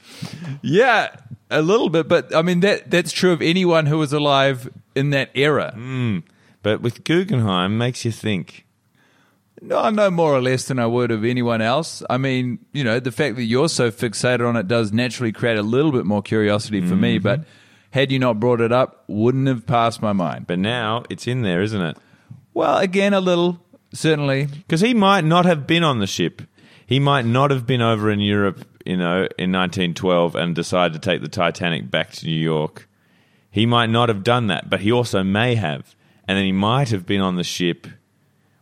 Yeah, 0.61 1.15
a 1.49 1.61
little 1.61 1.89
bit. 1.89 2.07
But 2.07 2.35
I 2.35 2.41
mean, 2.41 2.61
that 2.61 2.89
that's 2.91 3.11
true 3.11 3.31
of 3.31 3.41
anyone 3.41 3.85
who 3.85 3.97
was 3.97 4.13
alive 4.13 4.69
in 4.97 5.11
that 5.11 5.29
era. 5.33 5.71
Hmm. 5.73 6.19
But 6.63 6.81
with 6.81 7.03
Guggenheim, 7.03 7.77
makes 7.77 8.03
you 8.03 8.11
think. 8.11 8.65
No, 9.61 9.89
know 9.89 10.11
more 10.11 10.33
or 10.33 10.41
less 10.41 10.65
than 10.65 10.79
I 10.79 10.85
would 10.85 11.11
of 11.11 11.23
anyone 11.25 11.61
else. 11.61 12.03
I 12.09 12.17
mean, 12.17 12.59
you 12.73 12.83
know, 12.83 12.99
the 12.99 13.11
fact 13.11 13.37
that 13.37 13.43
you're 13.43 13.69
so 13.69 13.89
fixated 13.89 14.47
on 14.47 14.55
it 14.55 14.67
does 14.67 14.91
naturally 14.91 15.31
create 15.31 15.57
a 15.57 15.63
little 15.63 15.91
bit 15.91 16.05
more 16.05 16.21
curiosity 16.21 16.81
for 16.81 16.95
me. 16.95 17.15
Mm-hmm. 17.15 17.23
But 17.23 17.45
had 17.91 18.11
you 18.11 18.19
not 18.19 18.39
brought 18.39 18.61
it 18.61 18.71
up, 18.71 19.03
wouldn't 19.07 19.47
have 19.47 19.65
passed 19.65 20.01
my 20.01 20.13
mind. 20.13 20.45
But 20.45 20.55
But 20.55 20.59
now 20.59 21.03
it's 21.09 21.27
in 21.27 21.41
there, 21.41 21.61
isn't 21.61 21.81
it? 21.81 21.97
well, 22.53 22.77
again, 22.77 23.13
a 23.13 23.21
little 23.21 23.59
certainly. 23.93 24.45
Because 24.45 24.81
he 24.81 24.93
might 24.93 25.23
not 25.23 25.45
have 25.45 25.65
been 25.67 25.83
on 25.83 25.99
the 25.99 26.07
ship. 26.07 26.41
He 26.85 26.99
might 26.99 27.25
not 27.25 27.51
have 27.51 27.65
been 27.65 27.81
over 27.81 28.09
in 28.09 28.19
Europe, 28.19 28.65
you 28.85 28.97
know, 28.97 29.27
in 29.37 29.51
1912 29.51 30.35
and 30.35 30.55
decided 30.55 30.93
to 30.93 30.99
take 30.99 31.21
the 31.21 31.27
Titanic 31.27 31.91
back 31.91 32.11
to 32.13 32.25
New 32.25 32.35
York. 32.35 32.86
He 33.57 33.65
might 33.65 33.89
not 33.89 34.07
have 34.09 34.23
done 34.23 34.45
that, 34.47 34.69
but 34.69 34.81
he 34.81 34.91
also 34.91 35.23
may 35.23 35.55
have. 35.55 35.95
And 36.27 36.37
then 36.37 36.45
he 36.45 36.51
might 36.51 36.89
have 36.89 37.07
been 37.07 37.21
on 37.21 37.37
the 37.37 37.43
ship 37.43 37.87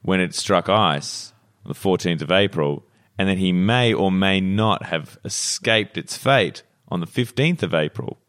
when 0.04 0.22
it 0.22 0.34
struck 0.34 0.70
ice 0.70 1.34
on 1.66 1.74
the 1.74 1.78
14th 1.78 2.22
of 2.22 2.32
April. 2.32 2.86
And 3.18 3.28
then 3.28 3.38
he 3.38 3.52
may 3.52 3.94
or 3.94 4.10
may 4.10 4.40
not 4.40 4.84
have 4.84 5.18
escaped 5.26 5.98
its 5.98 6.16
fate 6.16 6.64
on 6.88 7.02
the 7.02 7.08
15th 7.08 7.62
of 7.62 7.74
April. 7.74 8.20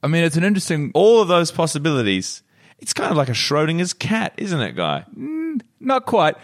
I 0.00 0.06
mean, 0.06 0.22
it's 0.22 0.36
an 0.36 0.44
interesting. 0.44 0.92
All 0.94 1.20
of 1.20 1.26
those 1.26 1.50
possibilities. 1.50 2.44
It's 2.78 2.92
kind 2.92 3.10
of 3.10 3.16
like 3.16 3.28
a 3.28 3.32
Schrodinger's 3.32 3.92
cat, 3.92 4.34
isn't 4.36 4.60
it, 4.60 4.76
Guy? 4.76 5.04
Mm, 5.18 5.62
not 5.80 6.06
quite. 6.06 6.36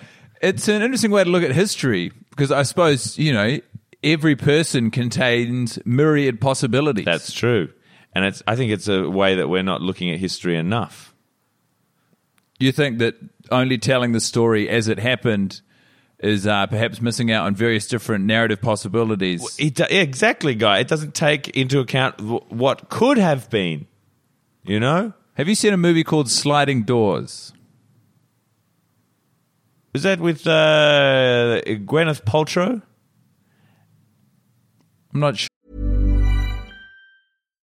It's 0.43 0.67
an 0.67 0.83
interesting 0.83 1.13
way 1.13 1.23
to 1.23 1.31
look 1.31 1.45
at 1.45 1.53
history 1.53 2.11
because 2.31 2.51
I 2.51 2.65
suppose 2.65 3.17
you 3.19 3.33
know 3.33 3.61
every 4.03 4.35
person 4.35 4.91
contains 4.91 5.79
myriad 5.85 6.41
possibilities. 6.41 7.05
That's 7.05 7.33
true. 7.33 7.69
And 8.15 8.25
it's 8.25 8.43
I 8.47 8.57
think 8.57 8.73
it's 8.73 8.89
a 8.89 9.09
way 9.09 9.37
that 9.37 9.49
we're 9.49 9.63
not 9.63 9.81
looking 9.83 10.11
at 10.11 10.19
history 10.19 10.57
enough. 10.57 11.15
you 12.59 12.73
think 12.73 12.99
that 12.99 13.17
only 13.51 13.79
telling 13.79 14.13
the 14.13 14.21
story 14.21 14.69
as 14.69 14.89
it 14.89 14.99
happened 14.99 15.61
is 16.21 16.47
uh, 16.47 16.67
perhaps 16.67 17.03
missing 17.03 17.31
out 17.31 17.45
on 17.45 17.55
various 17.55 17.87
different 17.87 18.25
narrative 18.25 18.61
possibilities. 18.63 19.57
It, 19.59 19.81
exactly, 19.91 20.55
guy. 20.55 20.79
It 20.79 20.89
doesn't 20.89 21.15
take 21.15 21.49
into 21.51 21.81
account 21.81 22.21
what 22.51 22.89
could 22.89 23.19
have 23.19 23.51
been. 23.51 23.87
You 24.63 24.81
know? 24.81 25.13
Have 25.35 25.49
you 25.49 25.55
seen 25.55 25.75
a 25.75 25.77
movie 25.77 26.05
called 26.05 26.31
Sliding 26.31 26.85
Doors? 26.85 27.53
Is 29.93 30.05
that 30.05 30.21
with 30.21 30.47
uh, 30.47 31.61
Gwyneth 31.65 32.25
Paltrow? 32.25 32.83
I'm 35.13 35.21
not 35.21 35.37
sure. 35.37 35.49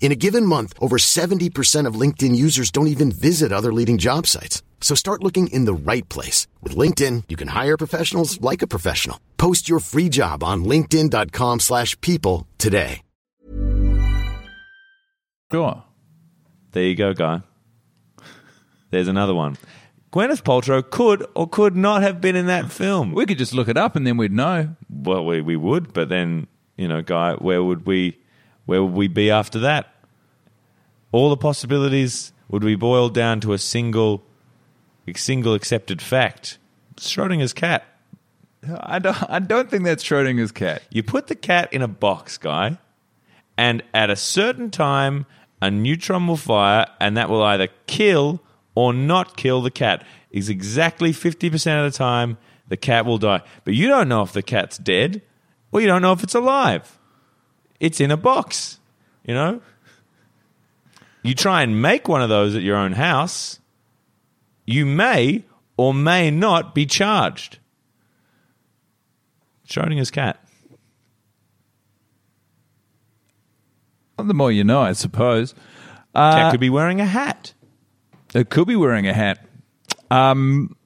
In 0.00 0.12
a 0.12 0.14
given 0.14 0.46
month, 0.46 0.72
over 0.78 0.98
70% 0.98 1.86
of 1.86 2.00
LinkedIn 2.00 2.36
users 2.36 2.70
don't 2.70 2.86
even 2.86 3.10
visit 3.10 3.50
other 3.52 3.72
leading 3.72 3.98
job 3.98 4.28
sites. 4.28 4.62
So 4.80 4.94
start 4.94 5.24
looking 5.24 5.48
in 5.48 5.64
the 5.64 5.74
right 5.74 6.08
place. 6.08 6.46
With 6.62 6.76
LinkedIn, 6.76 7.24
you 7.28 7.36
can 7.36 7.48
hire 7.48 7.76
professionals 7.76 8.40
like 8.40 8.62
a 8.62 8.68
professional. 8.68 9.18
Post 9.36 9.68
your 9.68 9.80
free 9.80 10.08
job 10.08 10.44
on 10.44 10.64
linkedin.com 10.64 11.60
slash 11.60 12.00
people 12.00 12.46
today. 12.56 13.02
Sure. 15.52 15.84
There 16.72 16.82
you 16.82 16.96
go, 16.96 17.14
guy. 17.14 17.40
There's 18.90 19.08
another 19.08 19.34
one. 19.34 19.56
Gwyneth 20.12 20.42
Paltrow 20.42 20.88
could 20.88 21.24
or 21.34 21.48
could 21.48 21.76
not 21.76 22.02
have 22.02 22.20
been 22.20 22.36
in 22.36 22.46
that 22.46 22.72
film. 22.72 23.12
We 23.12 23.26
could 23.26 23.38
just 23.38 23.54
look 23.54 23.68
it 23.68 23.76
up 23.76 23.96
and 23.96 24.06
then 24.06 24.16
we'd 24.16 24.32
know. 24.32 24.74
Well, 24.90 25.24
we, 25.24 25.40
we 25.40 25.56
would, 25.56 25.92
but 25.92 26.08
then, 26.08 26.48
you 26.76 26.88
know, 26.88 27.00
guy, 27.02 27.34
where 27.34 27.62
would 27.62 27.86
we 27.86 28.18
where 28.66 28.82
would 28.84 28.94
we 28.94 29.08
be 29.08 29.30
after 29.30 29.58
that? 29.60 29.92
All 31.12 31.30
the 31.30 31.36
possibilities 31.36 32.32
would 32.48 32.62
be 32.62 32.76
boiled 32.76 33.14
down 33.14 33.40
to 33.40 33.52
a 33.52 33.58
single 33.58 34.22
single 35.14 35.54
accepted 35.54 36.02
fact. 36.02 36.58
Schrodinger's 36.96 37.52
cat. 37.52 37.84
I 38.80 38.98
don't, 38.98 39.30
I 39.30 39.38
don't 39.38 39.70
think 39.70 39.84
that's 39.84 40.02
Schrodinger's 40.02 40.50
cat. 40.50 40.82
You 40.90 41.02
put 41.02 41.28
the 41.28 41.36
cat 41.36 41.72
in 41.72 41.82
a 41.82 41.88
box, 41.88 42.36
guy, 42.36 42.78
and 43.56 43.82
at 43.94 44.10
a 44.10 44.16
certain 44.16 44.70
time, 44.70 45.26
a 45.62 45.70
neutron 45.70 46.26
will 46.26 46.36
fire, 46.36 46.86
and 47.00 47.16
that 47.16 47.30
will 47.30 47.42
either 47.42 47.68
kill 47.86 48.42
or 48.74 48.92
not 48.92 49.36
kill 49.36 49.62
the 49.62 49.70
cat. 49.70 50.04
Is 50.30 50.48
exactly 50.48 51.12
50% 51.12 51.86
of 51.86 51.92
the 51.92 51.96
time, 51.96 52.36
the 52.68 52.76
cat 52.76 53.06
will 53.06 53.18
die. 53.18 53.42
But 53.64 53.74
you 53.74 53.88
don't 53.88 54.08
know 54.08 54.22
if 54.22 54.32
the 54.32 54.42
cat's 54.42 54.76
dead, 54.76 55.22
or 55.72 55.80
you 55.80 55.86
don't 55.86 56.02
know 56.02 56.12
if 56.12 56.22
it's 56.22 56.34
alive. 56.34 56.98
It's 57.80 58.00
in 58.00 58.10
a 58.10 58.16
box, 58.16 58.78
you 59.24 59.34
know? 59.34 59.60
You 61.22 61.34
try 61.34 61.62
and 61.62 61.82
make 61.82 62.08
one 62.08 62.22
of 62.22 62.28
those 62.28 62.54
at 62.54 62.62
your 62.62 62.76
own 62.76 62.92
house, 62.92 63.58
you 64.64 64.86
may 64.86 65.44
or 65.76 65.92
may 65.92 66.30
not 66.30 66.74
be 66.74 66.86
charged. 66.86 67.58
Schrodinger's 69.68 70.10
cat. 70.10 70.40
Well, 74.16 74.26
the 74.26 74.34
more 74.34 74.52
you 74.52 74.64
know, 74.64 74.80
I 74.80 74.92
suppose. 74.92 75.54
cat 76.14 76.52
could 76.52 76.60
be 76.60 76.70
wearing 76.70 77.00
a 77.00 77.06
hat. 77.06 77.52
It 78.34 78.48
could 78.48 78.68
be 78.68 78.76
wearing 78.76 79.06
a 79.06 79.12
hat. 79.12 79.44
Um, 80.10 80.76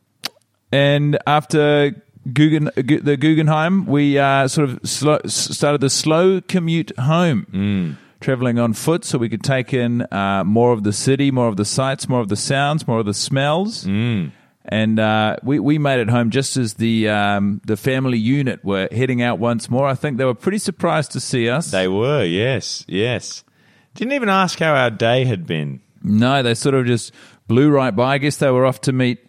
and 0.73 1.19
after 1.27 2.03
Guggen, 2.29 2.71
Gu- 2.87 3.01
the 3.01 3.17
Guggenheim, 3.17 3.87
we 3.87 4.19
uh, 4.19 4.47
sort 4.49 4.69
of 4.69 4.81
slow, 4.89 5.19
started 5.27 5.81
the 5.81 5.91
slow 5.91 6.41
commute 6.43 6.93
home, 6.99 7.97
traveling 8.21 8.59
on 8.59 8.75
foot 8.75 9.05
so 9.05 9.17
we 9.19 9.29
could 9.29 9.43
take 9.43 9.73
in 9.73 10.03
uh, 10.13 10.45
more 10.45 10.73
of 10.73 10.83
the 10.83 10.93
city, 10.93 11.31
more 11.31 11.49
of 11.49 11.57
the 11.57 11.65
sights, 11.65 12.09
more 12.09 12.21
of 12.21 12.29
the 12.29 12.37
sounds, 12.37 12.87
more 12.87 13.01
of 13.01 13.07
the 13.07 13.15
smells. 13.15 13.85
Mm. 13.85 14.33
And 14.67 15.01
uh, 15.01 15.37
we, 15.43 15.59
we 15.59 15.79
made 15.79 16.01
it 16.01 16.11
home 16.11 16.31
just 16.31 16.59
as 16.59 16.75
the 16.75 17.09
um, 17.09 17.63
the 17.65 17.79
family 17.79 18.19
unit 18.19 18.63
were 18.63 18.89
heading 18.93 19.23
out 19.23 19.39
once 19.39 19.71
more. 19.71 19.87
I 19.87 19.95
think 19.95 20.19
they 20.19 20.27
were 20.27 20.35
pretty 20.35 20.59
surprised 20.59 21.13
to 21.13 21.21
see 21.21 21.49
us. 21.49 21.71
They 21.71 21.89
were, 21.89 22.23
yes, 22.25 22.85
yes. 22.87 23.43
Didn't 23.95 24.13
even 24.13 24.29
ask 24.29 24.59
how 24.59 24.75
our 24.75 24.91
day 24.91 25.25
had 25.25 25.47
been. 25.47 25.81
no, 26.03 26.43
they 26.43 26.55
sort 26.55 26.75
of 26.75 26.85
just 26.87 27.13
blew 27.49 27.71
right 27.71 27.97
by. 27.97 28.15
I 28.15 28.19
guess 28.19 28.37
they 28.37 28.51
were 28.51 28.67
off 28.67 28.83
to 28.83 28.93
meet. 28.93 29.27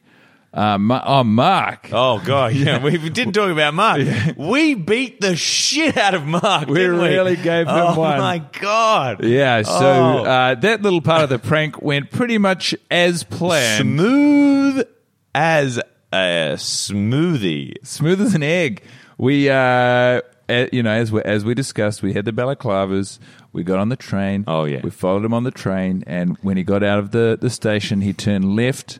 Uh, 0.53 0.77
Ma- 0.77 1.01
oh, 1.05 1.23
Mark. 1.23 1.89
Oh 1.93 2.19
god, 2.19 2.53
yeah. 2.53 2.83
We 2.83 2.97
didn't 2.97 3.33
talk 3.33 3.49
about 3.51 3.73
Mark. 3.73 4.01
We 4.37 4.73
beat 4.73 5.21
the 5.21 5.35
shit 5.37 5.95
out 5.97 6.13
of 6.13 6.25
Mark. 6.25 6.67
We 6.67 6.75
didn't 6.79 6.99
really 6.99 7.37
gave 7.37 7.67
him 7.67 7.73
oh, 7.73 7.97
one. 7.97 8.19
my 8.19 8.39
god. 8.59 9.23
Yeah, 9.23 9.61
so 9.61 9.71
Oh. 9.71 10.23
uh, 10.25 10.55
that 10.55 10.81
little 10.81 11.01
part 11.01 11.23
of 11.23 11.29
the 11.29 11.39
prank 11.39 11.81
went 11.81 12.11
pretty 12.11 12.37
much 12.37 12.75
as 12.89 13.23
planned. 13.23 13.81
smooth 13.81 14.85
as 15.33 15.77
a 16.11 16.53
smoothie. 16.57 17.75
Smooth 17.85 18.21
as 18.21 18.35
an 18.35 18.43
egg. 18.43 18.83
We, 19.17 19.49
uh, 19.49 20.21
eh, 20.49 20.67
you 20.73 20.83
know, 20.83 20.91
as 20.91 21.11
we, 21.11 21.21
as 21.21 21.45
we 21.45 21.53
discussed, 21.53 22.01
we 22.01 22.11
had 22.13 22.25
the 22.25 22.33
balaclavas. 22.33 23.19
We 23.53 23.63
got 23.63 23.79
on 23.79 23.87
the 23.89 23.95
train. 23.95 24.43
Oh, 24.47 24.65
yeah. 24.65 24.81
We 24.83 24.89
followed 24.89 25.23
him 25.23 25.33
on 25.33 25.43
the 25.43 25.51
train, 25.51 26.03
and 26.07 26.37
when 26.41 26.57
he 26.57 26.63
got 26.63 26.83
out 26.83 26.99
of 26.99 27.11
the, 27.11 27.37
the 27.39 27.49
station, 27.49 28.01
he 28.01 28.11
turned 28.13 28.55
left 28.55 28.99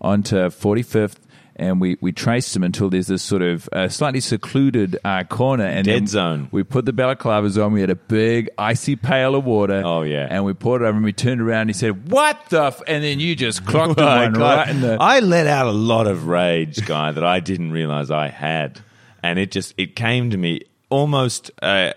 onto 0.00 0.36
45th. 0.36 1.16
And 1.56 1.78
we, 1.78 1.98
we 2.00 2.10
traced 2.10 2.56
him 2.56 2.62
until 2.62 2.88
there's 2.88 3.08
this 3.08 3.22
sort 3.22 3.42
of 3.42 3.68
uh, 3.70 3.90
slightly 3.90 4.20
secluded 4.20 4.98
uh, 5.04 5.24
corner. 5.24 5.64
And 5.66 5.84
Dead 5.84 5.94
then 5.94 6.06
zone. 6.06 6.48
We 6.50 6.62
put 6.62 6.86
the 6.86 6.92
balaclavas 6.92 7.62
on. 7.62 7.74
We 7.74 7.82
had 7.82 7.90
a 7.90 7.96
big 7.96 8.48
icy 8.56 8.96
pail 8.96 9.34
of 9.34 9.44
water. 9.44 9.82
Oh, 9.84 10.00
yeah. 10.00 10.26
And 10.30 10.46
we 10.46 10.54
poured 10.54 10.80
it 10.80 10.86
over 10.86 10.96
and 10.96 11.04
we 11.04 11.12
turned 11.12 11.42
around 11.42 11.62
and 11.62 11.70
he 11.70 11.74
said, 11.74 12.10
What 12.10 12.46
the? 12.48 12.64
F-? 12.64 12.80
And 12.86 13.04
then 13.04 13.20
you 13.20 13.36
just 13.36 13.66
clocked 13.66 13.98
My 14.00 14.22
one 14.24 14.32
God. 14.32 14.56
right 14.56 14.68
in 14.70 14.80
the. 14.80 14.96
I 14.98 15.20
let 15.20 15.46
out 15.46 15.66
a 15.66 15.72
lot 15.72 16.06
of 16.06 16.28
rage, 16.28 16.86
guy, 16.86 17.12
that 17.12 17.24
I 17.24 17.40
didn't 17.40 17.72
realize 17.72 18.10
I 18.10 18.28
had, 18.28 18.80
and 19.22 19.38
it 19.38 19.50
just 19.50 19.74
it 19.76 19.94
came 19.94 20.30
to 20.30 20.38
me 20.38 20.62
almost 20.88 21.50
uh, 21.60 21.92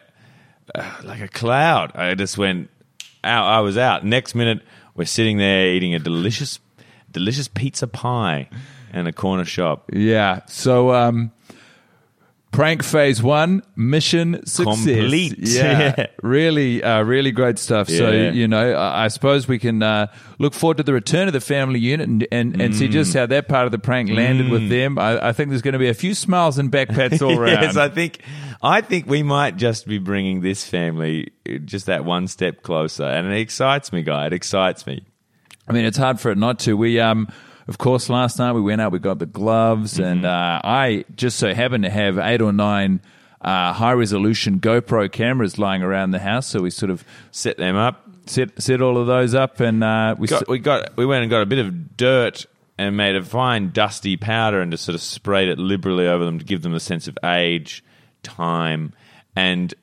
uh, 0.76 0.92
like 1.06 1.22
a 1.22 1.30
cloud. 1.30 1.96
I 1.96 2.16
just 2.16 2.38
went 2.38 2.70
out. 3.24 3.46
I 3.46 3.62
was 3.62 3.78
out. 3.78 4.04
Next 4.06 4.36
minute, 4.36 4.62
we're 4.94 5.06
sitting 5.06 5.38
there 5.38 5.68
eating 5.68 5.96
a 5.96 6.00
delicious, 6.00 6.60
delicious 7.14 7.48
pizza 7.48 7.88
pie 7.88 8.50
in 8.94 9.08
a 9.08 9.14
corner 9.14 9.46
shop. 9.46 9.90
Yeah. 9.94 10.42
So, 10.48 10.94
um, 10.94 11.32
prank 12.52 12.84
phase 12.84 13.24
one, 13.24 13.64
mission 13.76 14.46
success. 14.46 14.86
Complete. 14.86 15.36
Yeah. 15.40 15.94
Yeah. 15.98 16.08
really, 16.22 16.84
uh, 16.84 17.02
really 17.04 17.32
great 17.32 17.58
stuff. 17.58 17.90
So, 17.90 18.12
you 18.12 18.48
know, 18.48 18.74
I, 18.74 19.06
I 19.06 19.08
suppose 19.08 19.48
we 19.48 19.58
can 19.58 19.82
uh, 19.82 20.08
look 20.38 20.54
forward 20.54 20.78
to 20.78 20.84
the 20.84 20.94
return 20.94 21.26
of 21.28 21.34
the 21.34 21.42
family 21.42 21.80
unit 21.80 22.08
and, 22.08 22.28
and, 22.32 22.62
and 22.62 22.76
see 22.76 22.88
Mm. 22.88 22.92
just 22.92 23.14
how 23.16 23.26
that 23.26 23.48
part 23.48 23.66
of 23.66 23.72
the 23.72 23.80
prank 23.80 24.10
landed 24.12 24.50
with 24.50 24.70
them. 24.70 25.00
I, 25.00 25.30
I 25.30 25.34
think 25.34 25.50
there's 25.50 25.64
going 25.64 25.74
to 25.74 25.80
be 25.80 25.90
a 25.90 25.94
few 25.96 26.14
smiles 26.14 26.60
and 26.60 26.72
backpats 26.72 27.22
all 27.28 27.40
around. 27.40 27.64
yes, 27.64 27.76
I 27.76 27.90
think 27.90 28.22
I 28.62 28.82
think 28.82 29.08
we 29.08 29.24
might 29.24 29.58
just 29.58 29.88
be 29.88 29.98
bringing 29.98 30.42
this 30.42 30.64
family 30.64 31.32
just 31.66 31.88
that 31.88 32.06
one 32.06 32.28
step 32.28 32.62
closer, 32.62 33.04
and 33.06 33.28
it 33.34 33.40
excites 33.40 33.92
me, 33.92 34.04
guy. 34.04 34.28
It 34.28 34.34
excites 34.34 34.86
me. 34.86 35.06
I 35.68 35.74
mean, 35.74 35.86
it's 35.86 35.98
hard 35.98 36.20
for 36.20 36.32
it 36.32 36.38
not 36.38 36.60
to. 36.60 36.76
We, 36.76 37.00
um, 37.00 37.28
of 37.68 37.78
course, 37.78 38.10
last 38.10 38.38
night 38.40 38.52
we 38.54 38.62
went 38.62 38.82
out, 38.82 38.92
we 38.92 39.00
got 39.00 39.20
the 39.20 39.26
gloves, 39.26 39.94
Mm-hmm. 39.96 40.04
and 40.04 40.26
uh, 40.26 40.62
I 40.64 41.06
just 41.16 41.38
so 41.38 41.54
happened 41.54 41.84
to 41.86 41.90
have 41.90 42.18
eight 42.18 42.42
or 42.42 42.52
nine 42.52 43.02
uh, 43.42 43.74
high 43.74 43.94
resolution 43.94 44.60
GoPro 44.60 45.12
cameras 45.12 45.58
lying 45.58 45.82
around 45.84 46.12
the 46.12 46.20
house. 46.20 46.48
So 46.48 46.62
we 46.62 46.70
sort 46.70 46.90
of 46.90 47.04
Set 47.32 47.58
them 47.58 47.76
up. 47.76 48.06
set 48.26 48.62
set 48.62 48.82
all 48.82 48.98
of 48.98 49.08
those 49.08 49.34
up, 49.34 49.60
and 49.60 49.84
uh, 49.84 50.16
we. 50.18 50.28
got, 50.28 50.48
we 50.50 50.60
got 50.60 50.96
we 50.98 51.06
went 51.06 51.24
and 51.24 51.30
got 51.30 51.42
a 51.42 51.46
bit 51.46 51.60
of 51.60 51.96
dirt 51.98 52.46
and 52.78 52.98
made 52.98 53.16
a 53.16 53.24
fine 53.24 53.70
dusty 53.70 54.18
powder 54.18 54.60
and 54.60 54.72
just 54.72 54.84
sort 54.84 54.96
of 54.96 55.02
sprayed 55.02 55.48
it 55.48 55.60
liberally 55.60 56.08
over 56.08 56.26
them 56.26 56.40
to 56.40 56.46
give 56.46 56.62
them 56.64 56.74
a 56.74 56.80
sense 56.80 57.08
of 57.08 57.18
age, 57.24 57.84
time, 58.24 58.92
and 59.36 59.74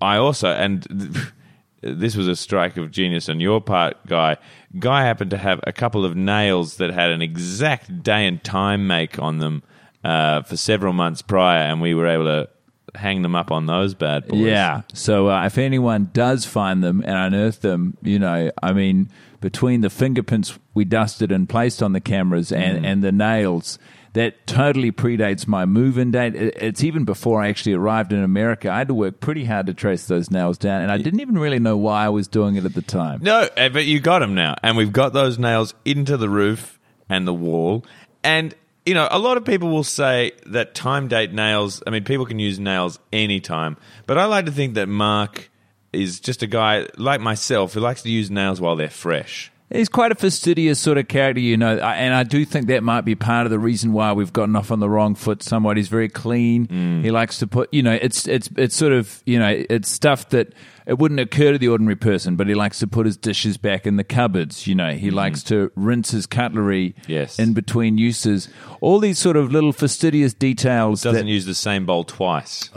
I 0.00 0.16
also 0.16 0.48
and 0.48 0.82
this 1.82 2.16
was 2.16 2.28
a 2.28 2.36
strike 2.36 2.76
of 2.76 2.90
genius 2.90 3.28
on 3.28 3.40
your 3.40 3.60
part, 3.60 3.96
guy. 4.06 4.36
Guy 4.78 5.02
happened 5.02 5.30
to 5.30 5.38
have 5.38 5.60
a 5.64 5.72
couple 5.72 6.04
of 6.04 6.16
nails 6.16 6.76
that 6.76 6.90
had 6.90 7.10
an 7.10 7.22
exact 7.22 8.02
day 8.02 8.26
and 8.26 8.42
time 8.44 8.86
make 8.86 9.18
on 9.18 9.38
them 9.38 9.62
uh, 10.04 10.42
for 10.42 10.56
several 10.56 10.92
months 10.92 11.22
prior, 11.22 11.62
and 11.62 11.80
we 11.80 11.94
were 11.94 12.06
able 12.06 12.24
to 12.24 12.48
hang 12.94 13.22
them 13.22 13.34
up 13.34 13.50
on 13.50 13.66
those 13.66 13.94
bad 13.94 14.26
boys. 14.28 14.40
Yeah. 14.40 14.82
So 14.94 15.30
uh, 15.30 15.44
if 15.46 15.58
anyone 15.58 16.10
does 16.12 16.44
find 16.44 16.82
them 16.82 17.02
and 17.04 17.34
unearth 17.34 17.60
them, 17.60 17.96
you 18.02 18.18
know, 18.18 18.50
I 18.62 18.72
mean, 18.72 19.10
between 19.40 19.80
the 19.80 19.90
fingerprints 19.90 20.58
we 20.74 20.84
dusted 20.84 21.32
and 21.32 21.48
placed 21.48 21.82
on 21.82 21.92
the 21.92 22.00
cameras 22.00 22.52
and, 22.52 22.84
and 22.84 23.02
the 23.02 23.12
nails, 23.12 23.78
that 24.12 24.46
totally 24.46 24.90
predates 24.90 25.46
my 25.46 25.64
move-in 25.64 26.10
date. 26.10 26.34
It's 26.34 26.82
even 26.82 27.04
before 27.04 27.42
I 27.42 27.48
actually 27.48 27.74
arrived 27.74 28.12
in 28.12 28.22
America. 28.22 28.70
I 28.70 28.78
had 28.78 28.88
to 28.88 28.94
work 28.94 29.20
pretty 29.20 29.44
hard 29.44 29.66
to 29.66 29.74
trace 29.74 30.06
those 30.06 30.30
nails 30.30 30.58
down, 30.58 30.82
and 30.82 30.90
I 30.90 30.98
didn't 30.98 31.20
even 31.20 31.38
really 31.38 31.58
know 31.58 31.76
why 31.76 32.06
I 32.06 32.08
was 32.08 32.26
doing 32.26 32.56
it 32.56 32.64
at 32.64 32.74
the 32.74 32.82
time. 32.82 33.20
No, 33.22 33.48
eh, 33.56 33.68
but 33.68 33.86
you 33.86 34.00
got 34.00 34.18
them 34.18 34.34
now, 34.34 34.56
and 34.62 34.76
we've 34.76 34.92
got 34.92 35.12
those 35.12 35.38
nails 35.38 35.74
into 35.84 36.16
the 36.16 36.28
roof 36.28 36.78
and 37.08 37.26
the 37.26 37.34
wall. 37.34 37.84
And 38.24 38.54
you 38.84 38.94
know, 38.94 39.06
a 39.10 39.18
lot 39.18 39.36
of 39.36 39.44
people 39.44 39.68
will 39.68 39.84
say 39.84 40.32
that 40.46 40.74
time 40.74 41.06
date 41.08 41.32
nails. 41.32 41.82
I 41.86 41.90
mean, 41.90 42.04
people 42.04 42.26
can 42.26 42.38
use 42.38 42.58
nails 42.58 42.98
anytime, 43.12 43.76
but 44.06 44.18
I 44.18 44.24
like 44.24 44.46
to 44.46 44.52
think 44.52 44.74
that 44.74 44.88
Mark 44.88 45.50
is 45.92 46.20
just 46.20 46.42
a 46.42 46.46
guy 46.46 46.86
like 46.96 47.20
myself 47.20 47.74
who 47.74 47.80
likes 47.80 48.02
to 48.02 48.10
use 48.10 48.30
nails 48.30 48.60
while 48.60 48.76
they're 48.76 48.88
fresh. 48.88 49.49
He's 49.72 49.88
quite 49.88 50.10
a 50.10 50.16
fastidious 50.16 50.80
sort 50.80 50.98
of 50.98 51.06
character, 51.06 51.40
you 51.40 51.56
know, 51.56 51.78
and 51.78 52.12
I 52.12 52.24
do 52.24 52.44
think 52.44 52.66
that 52.66 52.82
might 52.82 53.02
be 53.02 53.14
part 53.14 53.46
of 53.46 53.50
the 53.50 53.58
reason 53.58 53.92
why 53.92 54.12
we've 54.12 54.32
gotten 54.32 54.56
off 54.56 54.72
on 54.72 54.80
the 54.80 54.88
wrong 54.90 55.14
foot. 55.14 55.44
Somewhat, 55.44 55.76
he's 55.76 55.86
very 55.86 56.08
clean. 56.08 56.66
Mm. 56.66 57.04
He 57.04 57.12
likes 57.12 57.38
to 57.38 57.46
put, 57.46 57.72
you 57.72 57.80
know, 57.82 57.92
it's 57.92 58.26
it's 58.26 58.50
it's 58.56 58.74
sort 58.74 58.92
of, 58.92 59.22
you 59.26 59.38
know, 59.38 59.64
it's 59.70 59.88
stuff 59.88 60.28
that 60.30 60.54
it 60.86 60.98
wouldn't 60.98 61.20
occur 61.20 61.52
to 61.52 61.58
the 61.58 61.68
ordinary 61.68 61.94
person, 61.94 62.34
but 62.34 62.48
he 62.48 62.54
likes 62.56 62.80
to 62.80 62.88
put 62.88 63.06
his 63.06 63.16
dishes 63.16 63.58
back 63.58 63.86
in 63.86 63.94
the 63.94 64.02
cupboards. 64.02 64.66
You 64.66 64.74
know, 64.74 64.90
he 64.94 65.12
likes 65.12 65.44
to 65.44 65.70
rinse 65.76 66.10
his 66.10 66.26
cutlery. 66.26 66.96
Yes. 67.06 67.38
in 67.38 67.52
between 67.52 67.96
uses. 67.96 68.48
All 68.80 68.98
these 68.98 69.20
sort 69.20 69.36
of 69.36 69.52
little 69.52 69.72
fastidious 69.72 70.34
details 70.34 71.02
Doesn't 71.02 71.26
that 71.26 71.30
use 71.30 71.46
the 71.46 71.54
same 71.54 71.86
bowl 71.86 72.02
twice. 72.02 72.70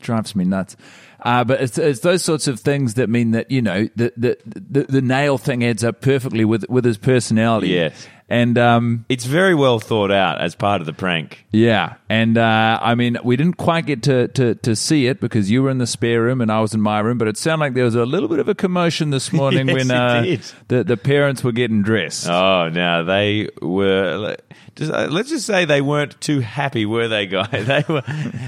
drives 0.00 0.36
me 0.36 0.44
nuts. 0.44 0.76
Uh, 1.22 1.44
but 1.44 1.60
it's, 1.60 1.78
it's 1.78 2.00
those 2.00 2.24
sorts 2.24 2.46
of 2.48 2.60
things 2.60 2.94
that 2.94 3.08
mean 3.08 3.32
that 3.32 3.50
you 3.50 3.62
know 3.62 3.88
the 3.96 4.12
the, 4.16 4.38
the 4.46 4.82
the 4.84 5.02
nail 5.02 5.38
thing 5.38 5.64
adds 5.64 5.84
up 5.84 6.00
perfectly 6.00 6.44
with 6.44 6.64
with 6.68 6.84
his 6.84 6.98
personality. 6.98 7.68
Yes. 7.68 8.08
and 8.28 8.56
um, 8.58 9.04
It's 9.08 9.24
very 9.24 9.54
well 9.54 9.80
thought 9.80 10.10
out 10.12 10.40
as 10.40 10.54
part 10.54 10.80
of 10.80 10.86
the 10.86 10.92
prank. 10.92 11.44
yeah, 11.50 11.94
and 12.08 12.38
uh, 12.38 12.78
I 12.80 12.94
mean 12.94 13.18
we 13.24 13.36
didn't 13.36 13.56
quite 13.56 13.86
get 13.86 14.02
to, 14.04 14.28
to 14.28 14.54
to 14.54 14.76
see 14.76 15.06
it 15.06 15.20
because 15.20 15.50
you 15.50 15.62
were 15.62 15.70
in 15.70 15.78
the 15.78 15.86
spare 15.86 16.22
room 16.22 16.40
and 16.40 16.50
I 16.50 16.60
was 16.60 16.72
in 16.74 16.80
my 16.80 17.00
room. 17.00 17.18
But 17.18 17.28
it 17.28 17.36
sounded 17.36 17.64
like 17.64 17.74
there 17.74 17.84
was 17.84 17.96
a 17.96 18.06
little 18.06 18.28
bit 18.28 18.38
of 18.38 18.48
a 18.48 18.54
commotion 18.54 19.10
this 19.10 19.32
morning 19.40 19.68
Yes, 19.68 19.74
when 19.76 19.90
uh, 19.90 20.36
the 20.68 20.84
the 20.84 20.96
parents 20.96 21.42
were 21.44 21.52
getting 21.52 21.82
dressed. 21.82 22.28
Oh, 22.28 22.68
now 22.68 23.02
they 23.02 23.48
were. 23.60 24.36
Just, 24.76 24.92
uh, 24.92 25.08
let's 25.10 25.28
just 25.30 25.46
say 25.46 25.64
they 25.64 25.80
weren't 25.80 26.18
too 26.20 26.38
happy, 26.40 26.86
were 26.86 27.08
they, 27.08 27.26
guy? 27.26 27.48
They 27.50 27.84
were. 27.88 28.02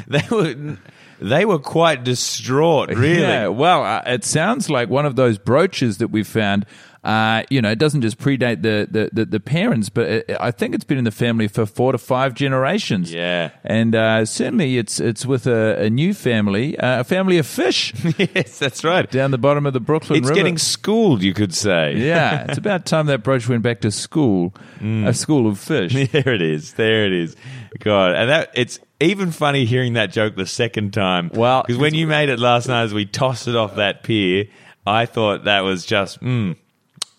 They 0.07 0.23
were. 0.31 0.79
They 1.23 1.45
were 1.45 1.59
quite 1.59 2.05
distraught. 2.05 2.91
Really. 2.91 3.21
Yeah, 3.21 3.49
well, 3.49 3.85
uh, 3.85 4.03
it 4.07 4.25
sounds 4.25 4.69
like 4.69 4.89
one 4.89 5.07
of 5.07 5.15
those 5.17 5.39
brooches 5.39 5.99
that 5.99 6.09
we 6.09 6.25
found. 6.25 6.67
Uh, 7.05 7.43
you 7.51 7.61
know, 7.61 7.69
it 7.69 7.81
doesn't 7.81 8.03
just 8.03 8.17
predate 8.19 8.63
the 8.63 8.87
the, 8.89 9.11
the, 9.13 9.25
the 9.25 9.41
parents, 9.41 9.89
but 9.89 10.09
it, 10.09 10.37
I 10.39 10.53
think 10.53 10.73
it's 10.75 10.85
been 10.85 10.99
in 10.99 11.05
the 11.05 11.11
family 11.11 11.49
for 11.49 11.67
four 11.67 11.91
to 11.91 11.99
five 11.99 12.35
generations. 12.35 13.13
Yeah. 13.13 13.51
and 13.65 13.93
uh, 13.97 14.25
certainly 14.25 14.79
it's 14.79 15.01
it's 15.01 15.27
with 15.27 15.49
a, 15.49 15.83
a 15.87 15.91
new 15.91 16.15
family, 16.15 16.79
uh, 16.79 17.01
a 17.01 17.05
family 17.05 17.39
of 17.39 17.47
fish 17.47 17.93
yes, 18.19 18.57
that's 18.61 18.85
right. 18.85 19.11
down 19.11 19.33
the 19.33 19.39
bottom 19.39 19.67
of 19.67 19.73
the 19.73 19.81
Brooklyn 19.81 20.21
It's 20.21 20.29
River. 20.29 20.37
getting 20.37 20.59
schooled, 20.59 21.23
you 21.25 21.35
could 21.35 21.53
say. 21.53 21.95
yeah, 21.97 22.47
it's 22.49 22.59
about 22.59 22.87
time 22.87 23.07
that 23.07 23.25
brooch 23.25 23.49
went 23.49 23.63
back 23.65 23.81
to 23.81 23.91
school, 23.91 24.55
a 24.81 25.13
school 25.13 25.49
of 25.49 25.59
fish. 25.59 25.93
There 26.13 26.33
it 26.33 26.43
is. 26.43 26.75
There 26.75 27.05
it 27.07 27.13
is. 27.13 27.35
God, 27.81 28.13
and 28.15 28.31
that 28.31 28.51
it's 28.55 28.79
even 29.01 29.33
funny 29.33 29.65
hearing 29.65 29.95
that 29.95 30.13
joke 30.13 30.37
the 30.37 30.47
second 30.47 30.93
time. 30.93 31.33
Well- 31.35 31.63
because 31.67 31.79
when 31.81 31.95
you 31.95 32.07
made 32.07 32.29
it 32.29 32.39
last 32.39 32.69
night 32.69 32.85
as 32.85 32.95
we 32.95 33.07
tossed 33.07 33.49
it 33.49 33.57
off 33.57 33.75
that 33.75 34.05
pier, 34.05 34.45
I 34.87 35.07
thought 35.07 35.45
that 35.45 35.61
was 35.61 35.85
just, 35.87 36.21
mm, 36.21 36.57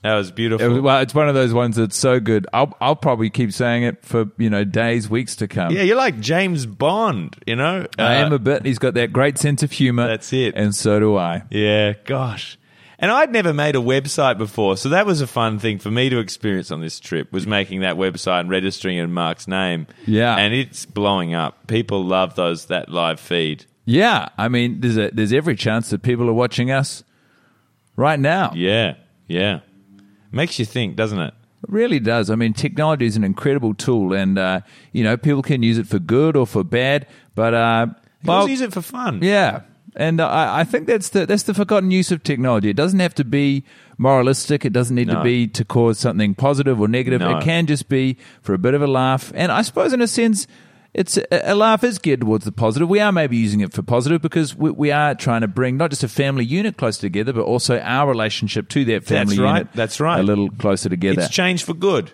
that 0.04 0.16
was 0.16 0.32
beautiful. 0.32 0.66
It 0.66 0.70
was- 0.70 0.82
well, 0.82 1.00
it's 1.02 1.16
one 1.16 1.28
of 1.30 1.36
those 1.36 1.54
ones 1.54 1.76
that's 1.78 1.98
so 1.98 2.20
good. 2.20 2.46
I'll 2.54 2.76
I'll 2.80 2.96
probably 2.96 3.30
keep 3.30 3.52
saying 3.54 3.84
it 3.84 4.04
for 4.06 4.26
you 4.38 4.50
know 4.50 4.64
days, 4.64 5.10
weeks 5.10 5.36
to 5.38 5.48
come. 5.48 5.72
yeah, 5.74 5.82
you're 5.82 5.98
like 5.98 6.20
James 6.20 6.66
Bond, 6.66 7.36
you 7.48 7.56
know. 7.56 7.88
I 7.98 8.18
Uh, 8.18 8.26
am 8.26 8.34
a 8.34 8.40
bit. 8.40 8.66
He's 8.66 8.80
got 8.80 8.94
that 8.96 9.12
great 9.14 9.38
sense 9.38 9.64
of 9.64 9.72
humor. 9.72 10.08
That's 10.08 10.32
it. 10.34 10.54
and 10.56 10.76
so 10.76 11.00
do 11.00 11.16
I. 11.18 11.44
Yeah, 11.50 11.94
gosh. 12.06 12.58
And 13.00 13.12
I'd 13.12 13.34
never 13.34 13.54
made 13.54 13.76
a 13.76 13.80
website 13.80 14.38
before, 14.38 14.78
so 14.78 14.88
that 14.90 15.06
was 15.06 15.20
a 15.20 15.28
fun 15.28 15.60
thing 15.60 15.78
for 15.78 15.92
me 15.92 16.10
to 16.10 16.20
experience 16.20 16.72
on 16.72 16.80
this 16.80 17.02
trip 17.02 17.34
was 17.34 17.46
making 17.46 17.82
that 17.82 17.96
website 17.98 18.42
and 18.42 18.50
registering 18.50 18.98
in 18.98 19.12
Mark's 19.12 19.46
name. 19.46 19.88
Yeah. 20.06 20.38
And 20.38 20.54
it's 20.54 20.86
blowing 20.86 21.34
up. 21.34 21.68
People 21.68 22.06
love 22.06 22.36
those 22.36 22.68
that 22.68 22.88
live 22.90 23.20
feed. 23.20 23.66
Yeah, 23.84 24.30
I 24.38 24.48
mean, 24.48 24.80
there's 24.80 24.96
a, 24.96 25.10
there's 25.12 25.34
every 25.34 25.58
chance 25.58 25.90
that 25.90 26.02
people 26.02 26.30
are 26.30 26.34
watching 26.34 26.72
us 26.72 27.04
right 27.98 28.20
now. 28.20 28.54
Yeah. 28.56 28.94
Yeah. 29.28 29.60
Makes 30.34 30.60
you 30.60 30.66
think, 30.66 30.96
doesn't 30.96 31.20
it? 31.20 31.34
It 31.64 31.70
really 31.70 32.00
does. 32.00 32.30
I 32.30 32.36
mean, 32.36 32.54
technology 32.54 33.06
is 33.06 33.16
an 33.16 33.24
incredible 33.24 33.74
tool, 33.74 34.14
and 34.14 34.38
uh, 34.38 34.62
you 34.92 35.04
know, 35.04 35.16
people 35.16 35.42
can 35.42 35.64
use 35.64 35.78
it 35.78 35.88
for 35.88 36.00
good 36.00 36.36
or 36.36 36.46
for 36.46 36.64
bad. 36.64 37.08
But 37.36 37.54
uh, 37.54 37.88
well, 38.26 38.50
use 38.50 38.62
it 38.62 38.74
for 38.74 38.82
fun. 38.82 39.20
yeah, 39.22 39.62
and 39.96 40.20
uh, 40.20 40.28
I, 40.28 40.62
I 40.62 40.64
think 40.64 40.88
that's 40.88 41.10
the 41.10 41.26
that's 41.26 41.44
the 41.44 41.54
forgotten 41.54 41.92
use 41.92 42.12
of 42.12 42.24
technology. 42.24 42.70
It 42.70 42.76
doesn't 42.76 43.00
have 43.00 43.16
to 43.16 43.24
be 43.24 43.64
moralistic. 43.98 44.66
It 44.66 44.74
doesn't 44.74 44.96
need 44.96 45.10
to 45.10 45.22
be 45.24 45.48
to 45.48 45.64
cause 45.64 46.00
something 46.00 46.36
positive 46.36 46.82
or 46.82 46.88
negative. 46.88 47.22
No. 47.22 47.38
It 47.38 47.44
can 47.44 47.68
just 47.68 47.88
be 47.88 48.18
for 48.42 48.54
a 48.54 48.58
bit 48.58 48.74
of 48.74 48.82
a 48.82 48.88
laugh. 48.88 49.32
And 49.36 49.52
I 49.52 49.62
suppose, 49.62 49.94
in 49.94 50.02
a 50.02 50.08
sense. 50.08 50.48
It's 50.94 51.18
a 51.32 51.56
laugh 51.56 51.84
is 51.84 51.98
geared 51.98 52.22
towards 52.22 52.46
the 52.46 52.52
positive. 52.52 52.88
We 52.88 53.00
are 53.00 53.12
maybe 53.12 53.36
using 53.36 53.62
it 53.62 53.74
for 53.74 53.82
positive 53.82 54.22
because 54.22 54.56
we, 54.56 54.70
we 54.70 54.92
are 54.92 55.16
trying 55.16 55.42
to 55.42 55.48
bring 55.48 55.76
not 55.76 55.90
just 55.90 56.04
a 56.04 56.08
family 56.08 56.46
unit 56.46 56.78
closer 56.78 57.02
together, 57.02 57.34
but 57.34 57.42
also 57.42 57.80
our 57.80 58.08
relationship 58.08 58.70
to 58.70 58.86
that 58.86 59.04
family 59.04 59.36
That's 59.36 59.40
right. 59.40 59.58
unit. 59.58 59.74
That's 59.74 60.00
right. 60.00 60.20
A 60.20 60.24
little 60.24 60.52
closer 60.52 60.90
together. 60.90 61.22
It's 61.22 61.32
changed 61.32 61.66
for 61.66 61.74
good. 61.74 62.12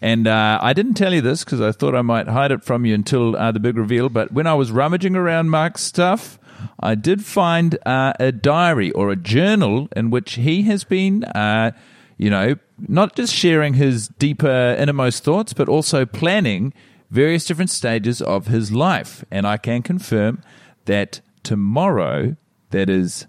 And 0.00 0.26
uh, 0.26 0.58
I 0.60 0.72
didn't 0.72 0.94
tell 0.94 1.14
you 1.14 1.20
this 1.20 1.44
because 1.44 1.60
I 1.60 1.72
thought 1.72 1.94
I 1.94 2.02
might 2.02 2.26
hide 2.26 2.50
it 2.50 2.64
from 2.64 2.84
you 2.84 2.94
until 2.94 3.36
uh, 3.36 3.52
the 3.52 3.60
big 3.60 3.76
reveal. 3.76 4.08
But 4.08 4.32
when 4.32 4.46
I 4.46 4.54
was 4.54 4.72
rummaging 4.72 5.14
around 5.14 5.50
Mark's 5.50 5.82
stuff, 5.82 6.38
I 6.80 6.96
did 6.96 7.24
find 7.24 7.78
uh, 7.86 8.12
a 8.18 8.32
diary 8.32 8.90
or 8.92 9.10
a 9.10 9.16
journal 9.16 9.88
in 9.94 10.10
which 10.10 10.34
he 10.34 10.62
has 10.64 10.84
been, 10.84 11.24
uh, 11.24 11.72
you 12.18 12.28
know, 12.28 12.56
not 12.88 13.16
just 13.16 13.32
sharing 13.32 13.74
his 13.74 14.08
deeper, 14.08 14.76
innermost 14.78 15.24
thoughts, 15.24 15.52
but 15.52 15.68
also 15.68 16.04
planning 16.04 16.74
various 17.10 17.44
different 17.44 17.70
stages 17.70 18.20
of 18.20 18.46
his 18.46 18.72
life. 18.72 19.24
And 19.30 19.46
I 19.46 19.56
can 19.56 19.82
confirm 19.82 20.42
that 20.86 21.20
tomorrow, 21.42 22.36
that 22.70 22.90
is 22.90 23.26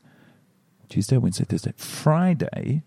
Tuesday, 0.90 1.18
Wednesday, 1.18 1.46
Thursday, 1.46 1.74
Friday, 1.76 2.84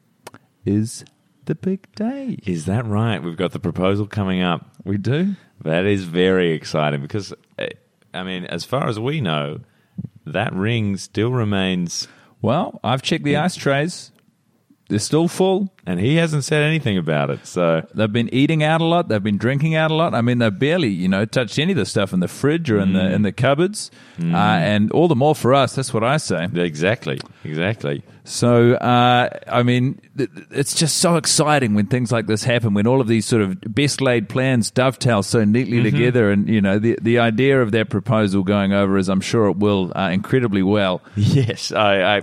is 0.64 1.04
the 1.46 1.54
big 1.54 1.92
day. 1.94 2.38
Is 2.46 2.66
that 2.66 2.86
right? 2.86 3.22
We've 3.22 3.36
got 3.36 3.52
the 3.52 3.60
proposal 3.60 4.06
coming 4.06 4.42
up. 4.42 4.66
We 4.84 4.98
do. 4.98 5.34
That 5.62 5.84
is 5.84 6.04
very 6.04 6.52
exciting 6.52 7.02
because, 7.02 7.34
eh, 7.58 7.68
I 8.14 8.22
mean, 8.22 8.44
as 8.46 8.64
far 8.64 8.88
as 8.88 8.98
we 8.98 9.20
know, 9.20 9.60
that 10.26 10.52
ring 10.54 10.96
still 10.96 11.32
remains, 11.32 12.08
Well, 12.42 12.80
I've 12.82 13.02
checked 13.02 13.24
the 13.24 13.36
ice 13.36 13.54
trays. 13.54 14.12
They're 14.90 14.98
still 14.98 15.28
full. 15.28 15.72
and 15.86 15.98
he 15.98 16.16
hasn't 16.16 16.44
said 16.44 16.62
anything 16.62 16.98
about 16.98 17.30
it. 17.30 17.46
So, 17.46 17.86
They've 17.94 18.12
been 18.12 18.28
eating 18.34 18.62
out 18.62 18.80
a 18.80 18.84
lot. 18.84 19.08
They've 19.08 19.22
been 19.22 19.38
drinking 19.38 19.74
out 19.74 19.90
a 19.90 19.94
lot. 19.94 20.14
I 20.14 20.20
mean, 20.20 20.38
they've 20.38 20.56
barely, 20.56 20.88
you 20.90 21.08
know, 21.08 21.24
touched 21.24 21.58
any 21.58 21.72
of 21.72 21.78
the 21.78 21.86
stuff 21.86 22.12
in 22.12 22.20
the 22.20 22.28
fridge 22.28 22.70
or 22.70 22.78
in 22.80 22.92
the 22.92 23.12
in 23.14 23.22
the 23.22 23.32
cupboards. 23.32 23.90
Uh, 24.20 24.36
and 24.36 24.92
all 24.92 25.08
the 25.08 25.16
more 25.16 25.34
for 25.34 25.54
us. 25.54 25.74
That's 25.74 25.94
what 25.94 26.04
I 26.04 26.18
say. 26.18 26.46
exactly, 26.54 27.18
exactly. 27.42 28.02
So, 28.24 28.74
uh, 28.74 29.30
I 29.48 29.62
mean, 29.62 29.98
th- 30.16 30.28
it's 30.50 30.74
just 30.74 30.98
so 30.98 31.16
exciting 31.16 31.74
when 31.74 31.86
things 31.86 32.12
like 32.12 32.26
this 32.26 32.44
happen. 32.44 32.74
When 32.74 32.86
all 32.86 33.00
of 33.00 33.08
these 33.08 33.24
sort 33.26 33.42
of 33.42 33.58
best 33.74 34.00
laid 34.02 34.28
plans 34.28 34.70
dovetail 34.70 35.22
so 35.22 35.42
neatly 35.44 35.82
together, 35.82 36.30
and 36.30 36.48
you 36.48 36.60
know, 36.60 36.78
the 36.78 36.98
the 37.00 37.18
idea 37.18 37.60
of 37.62 37.72
that 37.72 37.88
proposal 37.88 38.42
going 38.44 38.72
over, 38.72 38.98
as 38.98 39.08
I'm 39.08 39.22
sure 39.22 39.46
it 39.48 39.56
will, 39.56 39.90
uh, 39.96 40.10
incredibly 40.10 40.62
well. 40.62 41.00
Yes, 41.16 41.72
I, 41.72 42.18
I, 42.18 42.22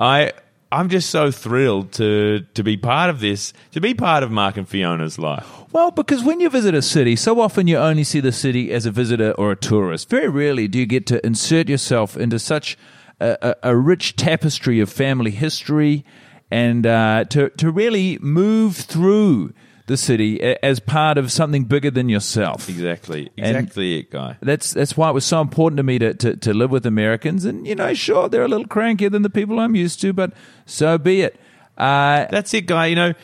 I, 0.00 0.32
I'm 0.70 0.88
just 0.88 1.10
so 1.10 1.30
thrilled 1.30 1.92
to 1.92 2.40
to 2.54 2.62
be 2.62 2.76
part 2.76 3.08
of 3.10 3.20
this, 3.20 3.52
to 3.72 3.80
be 3.80 3.94
part 3.94 4.22
of 4.22 4.30
Mark 4.30 4.56
and 4.56 4.68
Fiona's 4.68 5.18
life. 5.18 5.46
Well, 5.72 5.90
because 5.90 6.22
when 6.22 6.40
you 6.40 6.50
visit 6.50 6.74
a 6.74 6.82
city, 6.82 7.16
so 7.16 7.40
often 7.40 7.66
you 7.66 7.78
only 7.78 8.04
see 8.04 8.20
the 8.20 8.32
city 8.32 8.72
as 8.72 8.86
a 8.86 8.90
visitor 8.90 9.32
or 9.32 9.52
a 9.52 9.56
tourist. 9.56 10.10
Very 10.10 10.28
rarely 10.28 10.68
do 10.68 10.78
you 10.78 10.86
get 10.86 11.06
to 11.06 11.24
insert 11.26 11.68
yourself 11.68 12.16
into 12.16 12.38
such 12.38 12.76
a, 13.20 13.36
a, 13.42 13.70
a 13.70 13.76
rich 13.76 14.16
tapestry 14.16 14.80
of 14.80 14.90
family 14.90 15.30
history 15.30 16.04
and 16.50 16.86
uh, 16.86 17.24
to, 17.30 17.50
to 17.50 17.70
really 17.70 18.18
move 18.20 18.76
through 18.76 19.52
the 19.88 19.96
city 19.96 20.40
as 20.40 20.78
part 20.80 21.18
of 21.18 21.32
something 21.32 21.64
bigger 21.64 21.90
than 21.90 22.08
yourself. 22.08 22.68
Exactly, 22.68 23.30
And- 23.36 23.56
exactly 23.56 23.98
it, 23.98 24.10
guy. 24.10 24.36
That's 24.40 24.72
that's 24.72 24.96
why 24.96 25.10
it 25.10 25.12
was 25.14 25.24
so 25.24 25.40
important 25.40 25.78
to 25.78 25.82
me 25.82 25.98
to, 25.98 26.14
to, 26.14 26.36
to 26.36 26.54
live 26.54 26.70
with 26.70 26.86
Americans. 26.86 27.44
And, 27.44 27.66
you 27.66 27.74
know, 27.74 27.92
sure, 27.94 28.28
they're 28.28 28.44
a 28.44 28.48
little 28.48 28.66
crankier 28.66 29.10
than 29.10 29.22
the 29.22 29.30
people 29.30 29.58
I'm 29.58 29.74
used 29.74 30.00
to, 30.02 30.12
but 30.12 30.32
so 30.64 30.96
be 30.98 31.22
it. 31.22 31.40
Uh, 31.76 32.26
That's 32.30 32.54
it, 32.54 32.66
guy. 32.66 32.86
You 32.86 32.96
know, 32.96 33.14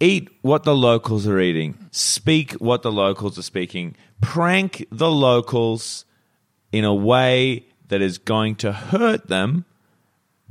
eat 0.00 0.28
what 0.42 0.64
the 0.64 0.74
locals 0.74 1.26
are 1.26 1.38
eating, 1.38 1.76
speak 1.92 2.52
what 2.54 2.82
the 2.82 2.92
locals 2.92 3.38
are 3.38 3.42
speaking, 3.42 3.94
prank 4.20 4.86
the 4.90 5.10
locals 5.10 6.04
in 6.72 6.84
a 6.84 6.94
way 6.94 7.64
that 7.88 8.00
is 8.02 8.18
going 8.18 8.56
to 8.56 8.72
hurt 8.72 9.28
them, 9.28 9.64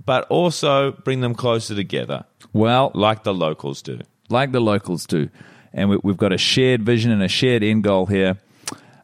but 0.06 0.26
also 0.30 0.92
bring 0.92 1.22
them 1.22 1.36
closer 1.36 1.76
together, 1.76 2.26
well, 2.54 2.92
like 2.94 3.24
the 3.24 3.34
locals 3.34 3.82
do. 3.82 4.00
like 4.30 4.52
the 4.52 4.60
locals 4.62 5.06
do. 5.06 5.30
And 5.74 5.90
we, 5.90 5.98
we've 6.04 6.18
got 6.18 6.32
a 6.32 6.38
shared 6.38 6.84
vision 6.84 7.12
and 7.12 7.24
a 7.24 7.28
shared 7.28 7.64
end 7.64 7.84
goal 7.84 8.06
here. 8.06 8.38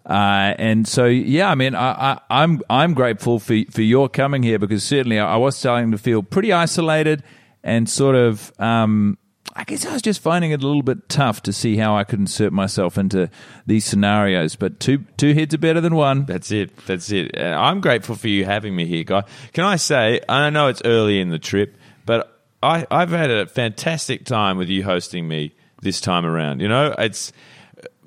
Uh, 0.06 0.56
and 0.58 0.88
so, 0.88 1.06
yeah, 1.06 1.50
I 1.52 1.56
mean, 1.56 1.76
I, 1.76 2.14
I, 2.14 2.20
I'm 2.30 2.62
I'm 2.70 2.94
grateful 2.94 3.40
for 3.40 3.56
for 3.70 3.82
your 3.84 4.10
coming 4.10 4.42
here 4.42 4.58
because 4.58 4.84
certainly 4.84 5.20
I, 5.20 5.34
I 5.34 5.38
was 5.38 5.56
starting 5.56 5.92
to 5.92 5.98
feel 5.98 6.24
pretty 6.24 6.52
isolated 6.52 7.24
and 7.64 7.90
sort 7.90 8.16
of. 8.16 8.52
Um, 8.60 9.18
I 9.56 9.64
guess 9.64 9.86
I 9.86 9.92
was 9.92 10.02
just 10.02 10.22
finding 10.22 10.52
it 10.52 10.64
a 10.64 10.68
little 10.68 10.84
bit 10.84 11.10
tough 11.10 11.44
to 11.44 11.52
see 11.52 11.76
how 11.76 11.98
I 11.98 12.06
could 12.06 12.20
insert 12.20 12.54
myself 12.54 12.98
into 12.98 13.30
these 13.66 13.84
scenarios. 13.84 14.56
But 14.56 14.80
two 14.80 15.00
two 15.18 15.34
heads 15.34 15.54
are 15.54 15.58
better 15.60 15.82
than 15.82 15.96
one. 15.96 16.26
That's 16.26 16.52
it. 16.52 16.76
That's 16.86 17.12
it. 17.12 17.38
Uh, 17.38 17.58
I'm 17.60 17.82
grateful 17.82 18.16
for 18.16 18.30
you 18.30 18.46
having 18.46 18.76
me 18.76 18.86
here, 18.86 19.04
guy. 19.04 19.24
Can 19.54 19.66
I 19.66 19.76
say, 19.76 20.22
I 20.30 20.50
know 20.50 20.68
it's 20.68 20.82
early 20.86 21.20
in 21.20 21.30
the 21.30 21.40
trip, 21.40 21.76
but 22.06 22.42
I, 22.64 22.86
I've 22.90 23.10
had 23.10 23.32
a 23.32 23.48
fantastic 23.48 24.24
time 24.24 24.58
with 24.58 24.70
you 24.70 24.84
hosting 24.84 25.28
me 25.28 25.54
this 25.82 26.02
time 26.02 26.26
around. 26.26 26.62
You 26.62 26.68
know, 26.68 26.94
it's 26.98 27.32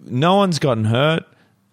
no 0.04 0.37
one's 0.37 0.58
gotten 0.58 0.85
hurt. 0.85 1.24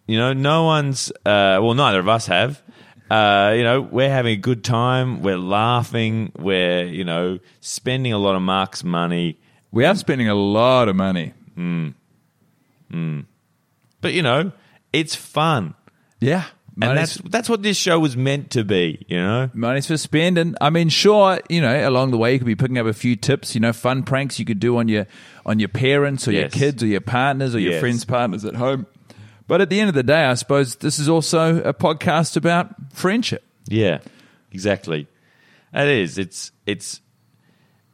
You 0.07 0.17
know, 0.17 0.33
no 0.33 0.63
one's. 0.63 1.11
Uh, 1.25 1.59
well, 1.61 1.73
neither 1.73 1.99
of 1.99 2.07
us 2.07 2.27
have. 2.27 2.61
Uh, 3.09 3.53
you 3.57 3.63
know, 3.63 3.81
we're 3.81 4.09
having 4.09 4.33
a 4.33 4.37
good 4.41 4.63
time. 4.63 5.21
We're 5.21 5.37
laughing. 5.37 6.31
We're 6.37 6.85
you 6.85 7.03
know 7.03 7.39
spending 7.59 8.13
a 8.13 8.17
lot 8.17 8.35
of 8.35 8.41
Mark's 8.41 8.83
money. 8.83 9.39
We 9.71 9.85
are 9.85 9.95
spending 9.95 10.29
a 10.29 10.35
lot 10.35 10.87
of 10.89 10.95
money. 10.95 11.33
But 14.01 14.13
you 14.13 14.21
know, 14.21 14.51
it's 14.93 15.15
fun, 15.15 15.75
Yeah. 16.19 16.45
And 16.81 16.97
that's 16.97 17.15
that's 17.17 17.49
what 17.49 17.61
this 17.63 17.77
show 17.77 17.99
was 17.99 18.15
meant 18.15 18.51
to 18.51 18.63
be. 18.63 19.05
You 19.07 19.17
know, 19.17 19.49
Money's 19.53 19.87
for 19.87 19.97
spending. 19.97 20.55
I 20.61 20.69
mean, 20.69 20.89
sure, 20.89 21.39
you 21.49 21.61
know, 21.61 21.87
along 21.87 22.11
the 22.11 22.17
way 22.17 22.33
you 22.33 22.39
could 22.39 22.45
be 22.45 22.55
picking 22.55 22.77
up 22.77 22.85
a 22.85 22.93
few 22.93 23.15
tips, 23.15 23.53
you 23.55 23.61
know, 23.61 23.73
fun 23.73 24.03
pranks 24.03 24.39
you 24.39 24.45
could 24.45 24.59
do 24.59 24.77
on 24.77 24.87
your 24.87 25.07
on 25.45 25.59
your 25.59 25.69
parents 25.69 26.27
or 26.27 26.31
your 26.31 26.49
kids 26.49 26.81
or 26.83 26.87
your 26.87 27.01
partners 27.01 27.55
or 27.55 27.59
your 27.59 27.73
Yes. 27.73 27.79
friends' 27.81 28.05
partners 28.05 28.45
at 28.45 28.55
home. 28.55 28.85
But 29.47 29.61
at 29.61 29.69
the 29.69 29.79
end 29.79 29.89
of 29.89 29.95
the 29.95 30.03
day, 30.03 30.25
I 30.25 30.35
suppose 30.35 30.75
this 30.75 30.99
is 30.99 31.09
also 31.09 31.61
a 31.63 31.73
podcast 31.73 32.37
about 32.37 32.75
friendship. 32.93 33.43
Yeah, 33.67 33.99
exactly. 34.51 35.07
It 35.73 35.87
is. 35.87 36.17
It's 36.17 36.51
it's, 36.65 37.01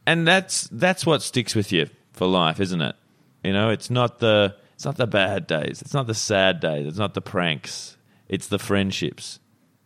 and 0.06 0.26
that's 0.28 0.68
that's 0.70 1.04
what 1.06 1.22
sticks 1.22 1.54
with 1.54 1.72
you 1.72 1.88
for 2.12 2.26
life, 2.26 2.60
isn't 2.60 2.80
it? 2.80 2.94
You 3.42 3.52
know, 3.52 3.70
it's 3.70 3.90
not 3.90 4.18
the 4.18 4.54
it's 4.74 4.84
not 4.84 4.96
the 4.96 5.06
bad 5.06 5.46
days. 5.46 5.80
It's 5.80 5.94
not 5.94 6.06
the 6.06 6.14
sad 6.14 6.60
days. 6.60 6.86
It's 6.86 6.98
not 6.98 7.14
the 7.14 7.22
pranks. 7.22 7.95
It's 8.28 8.46
the 8.48 8.58
friendships, 8.58 9.38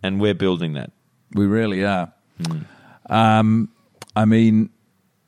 and 0.02 0.20
we're 0.20 0.34
building 0.34 0.72
that. 0.74 0.92
We 1.34 1.46
really 1.46 1.84
are. 1.84 2.12
Um, 3.08 3.70
I 4.16 4.24
mean, 4.24 4.70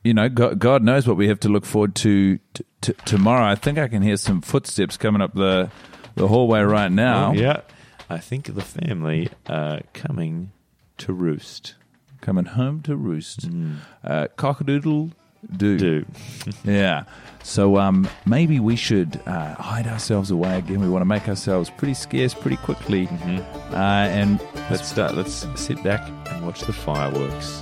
you 0.03 0.13
know, 0.13 0.29
God, 0.29 0.59
God 0.59 0.83
knows 0.83 1.07
what 1.07 1.17
we 1.17 1.27
have 1.27 1.39
to 1.41 1.49
look 1.49 1.65
forward 1.65 1.95
to 1.95 2.39
t- 2.53 2.65
t- 2.81 2.93
tomorrow. 3.05 3.45
I 3.45 3.55
think 3.55 3.77
I 3.77 3.87
can 3.87 4.01
hear 4.01 4.17
some 4.17 4.41
footsteps 4.41 4.97
coming 4.97 5.21
up 5.21 5.33
the 5.33 5.71
the 6.15 6.27
hallway 6.27 6.61
right 6.61 6.91
now. 6.91 7.29
Oh, 7.31 7.33
yeah, 7.33 7.61
I 8.09 8.17
think 8.17 8.53
the 8.53 8.61
family 8.61 9.29
are 9.47 9.81
coming 9.93 10.51
to 10.99 11.13
roost. 11.13 11.75
Coming 12.21 12.45
home 12.45 12.81
to 12.83 12.95
roost. 12.95 13.49
Uh, 14.03 14.27
cockadoodle 14.37 15.11
do. 15.55 15.77
Do 15.77 16.05
Yeah. 16.63 17.03
So 17.43 17.77
um, 17.77 18.07
maybe 18.25 18.59
we 18.61 18.77
should 18.77 19.19
uh, 19.25 19.55
hide 19.55 19.85
ourselves 19.85 20.31
away 20.31 20.57
again. 20.57 20.79
We 20.79 20.89
want 20.89 21.01
to 21.01 21.05
make 21.05 21.27
ourselves 21.27 21.69
pretty 21.69 21.93
scarce 21.93 22.33
pretty 22.33 22.57
quickly. 22.57 23.07
Uh, 23.71 23.75
and 23.75 24.39
let's 24.71 24.87
start. 24.87 25.15
Let's 25.15 25.45
sit 25.59 25.83
back 25.83 26.07
and 26.31 26.45
watch 26.45 26.61
the 26.61 26.73
fireworks. 26.73 27.61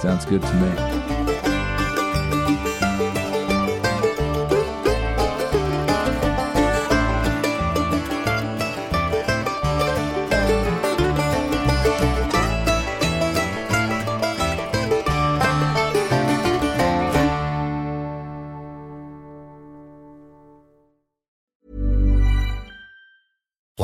sounds 0.00 0.24
good 0.24 0.42
to 0.42 0.54
me. 0.54 1.05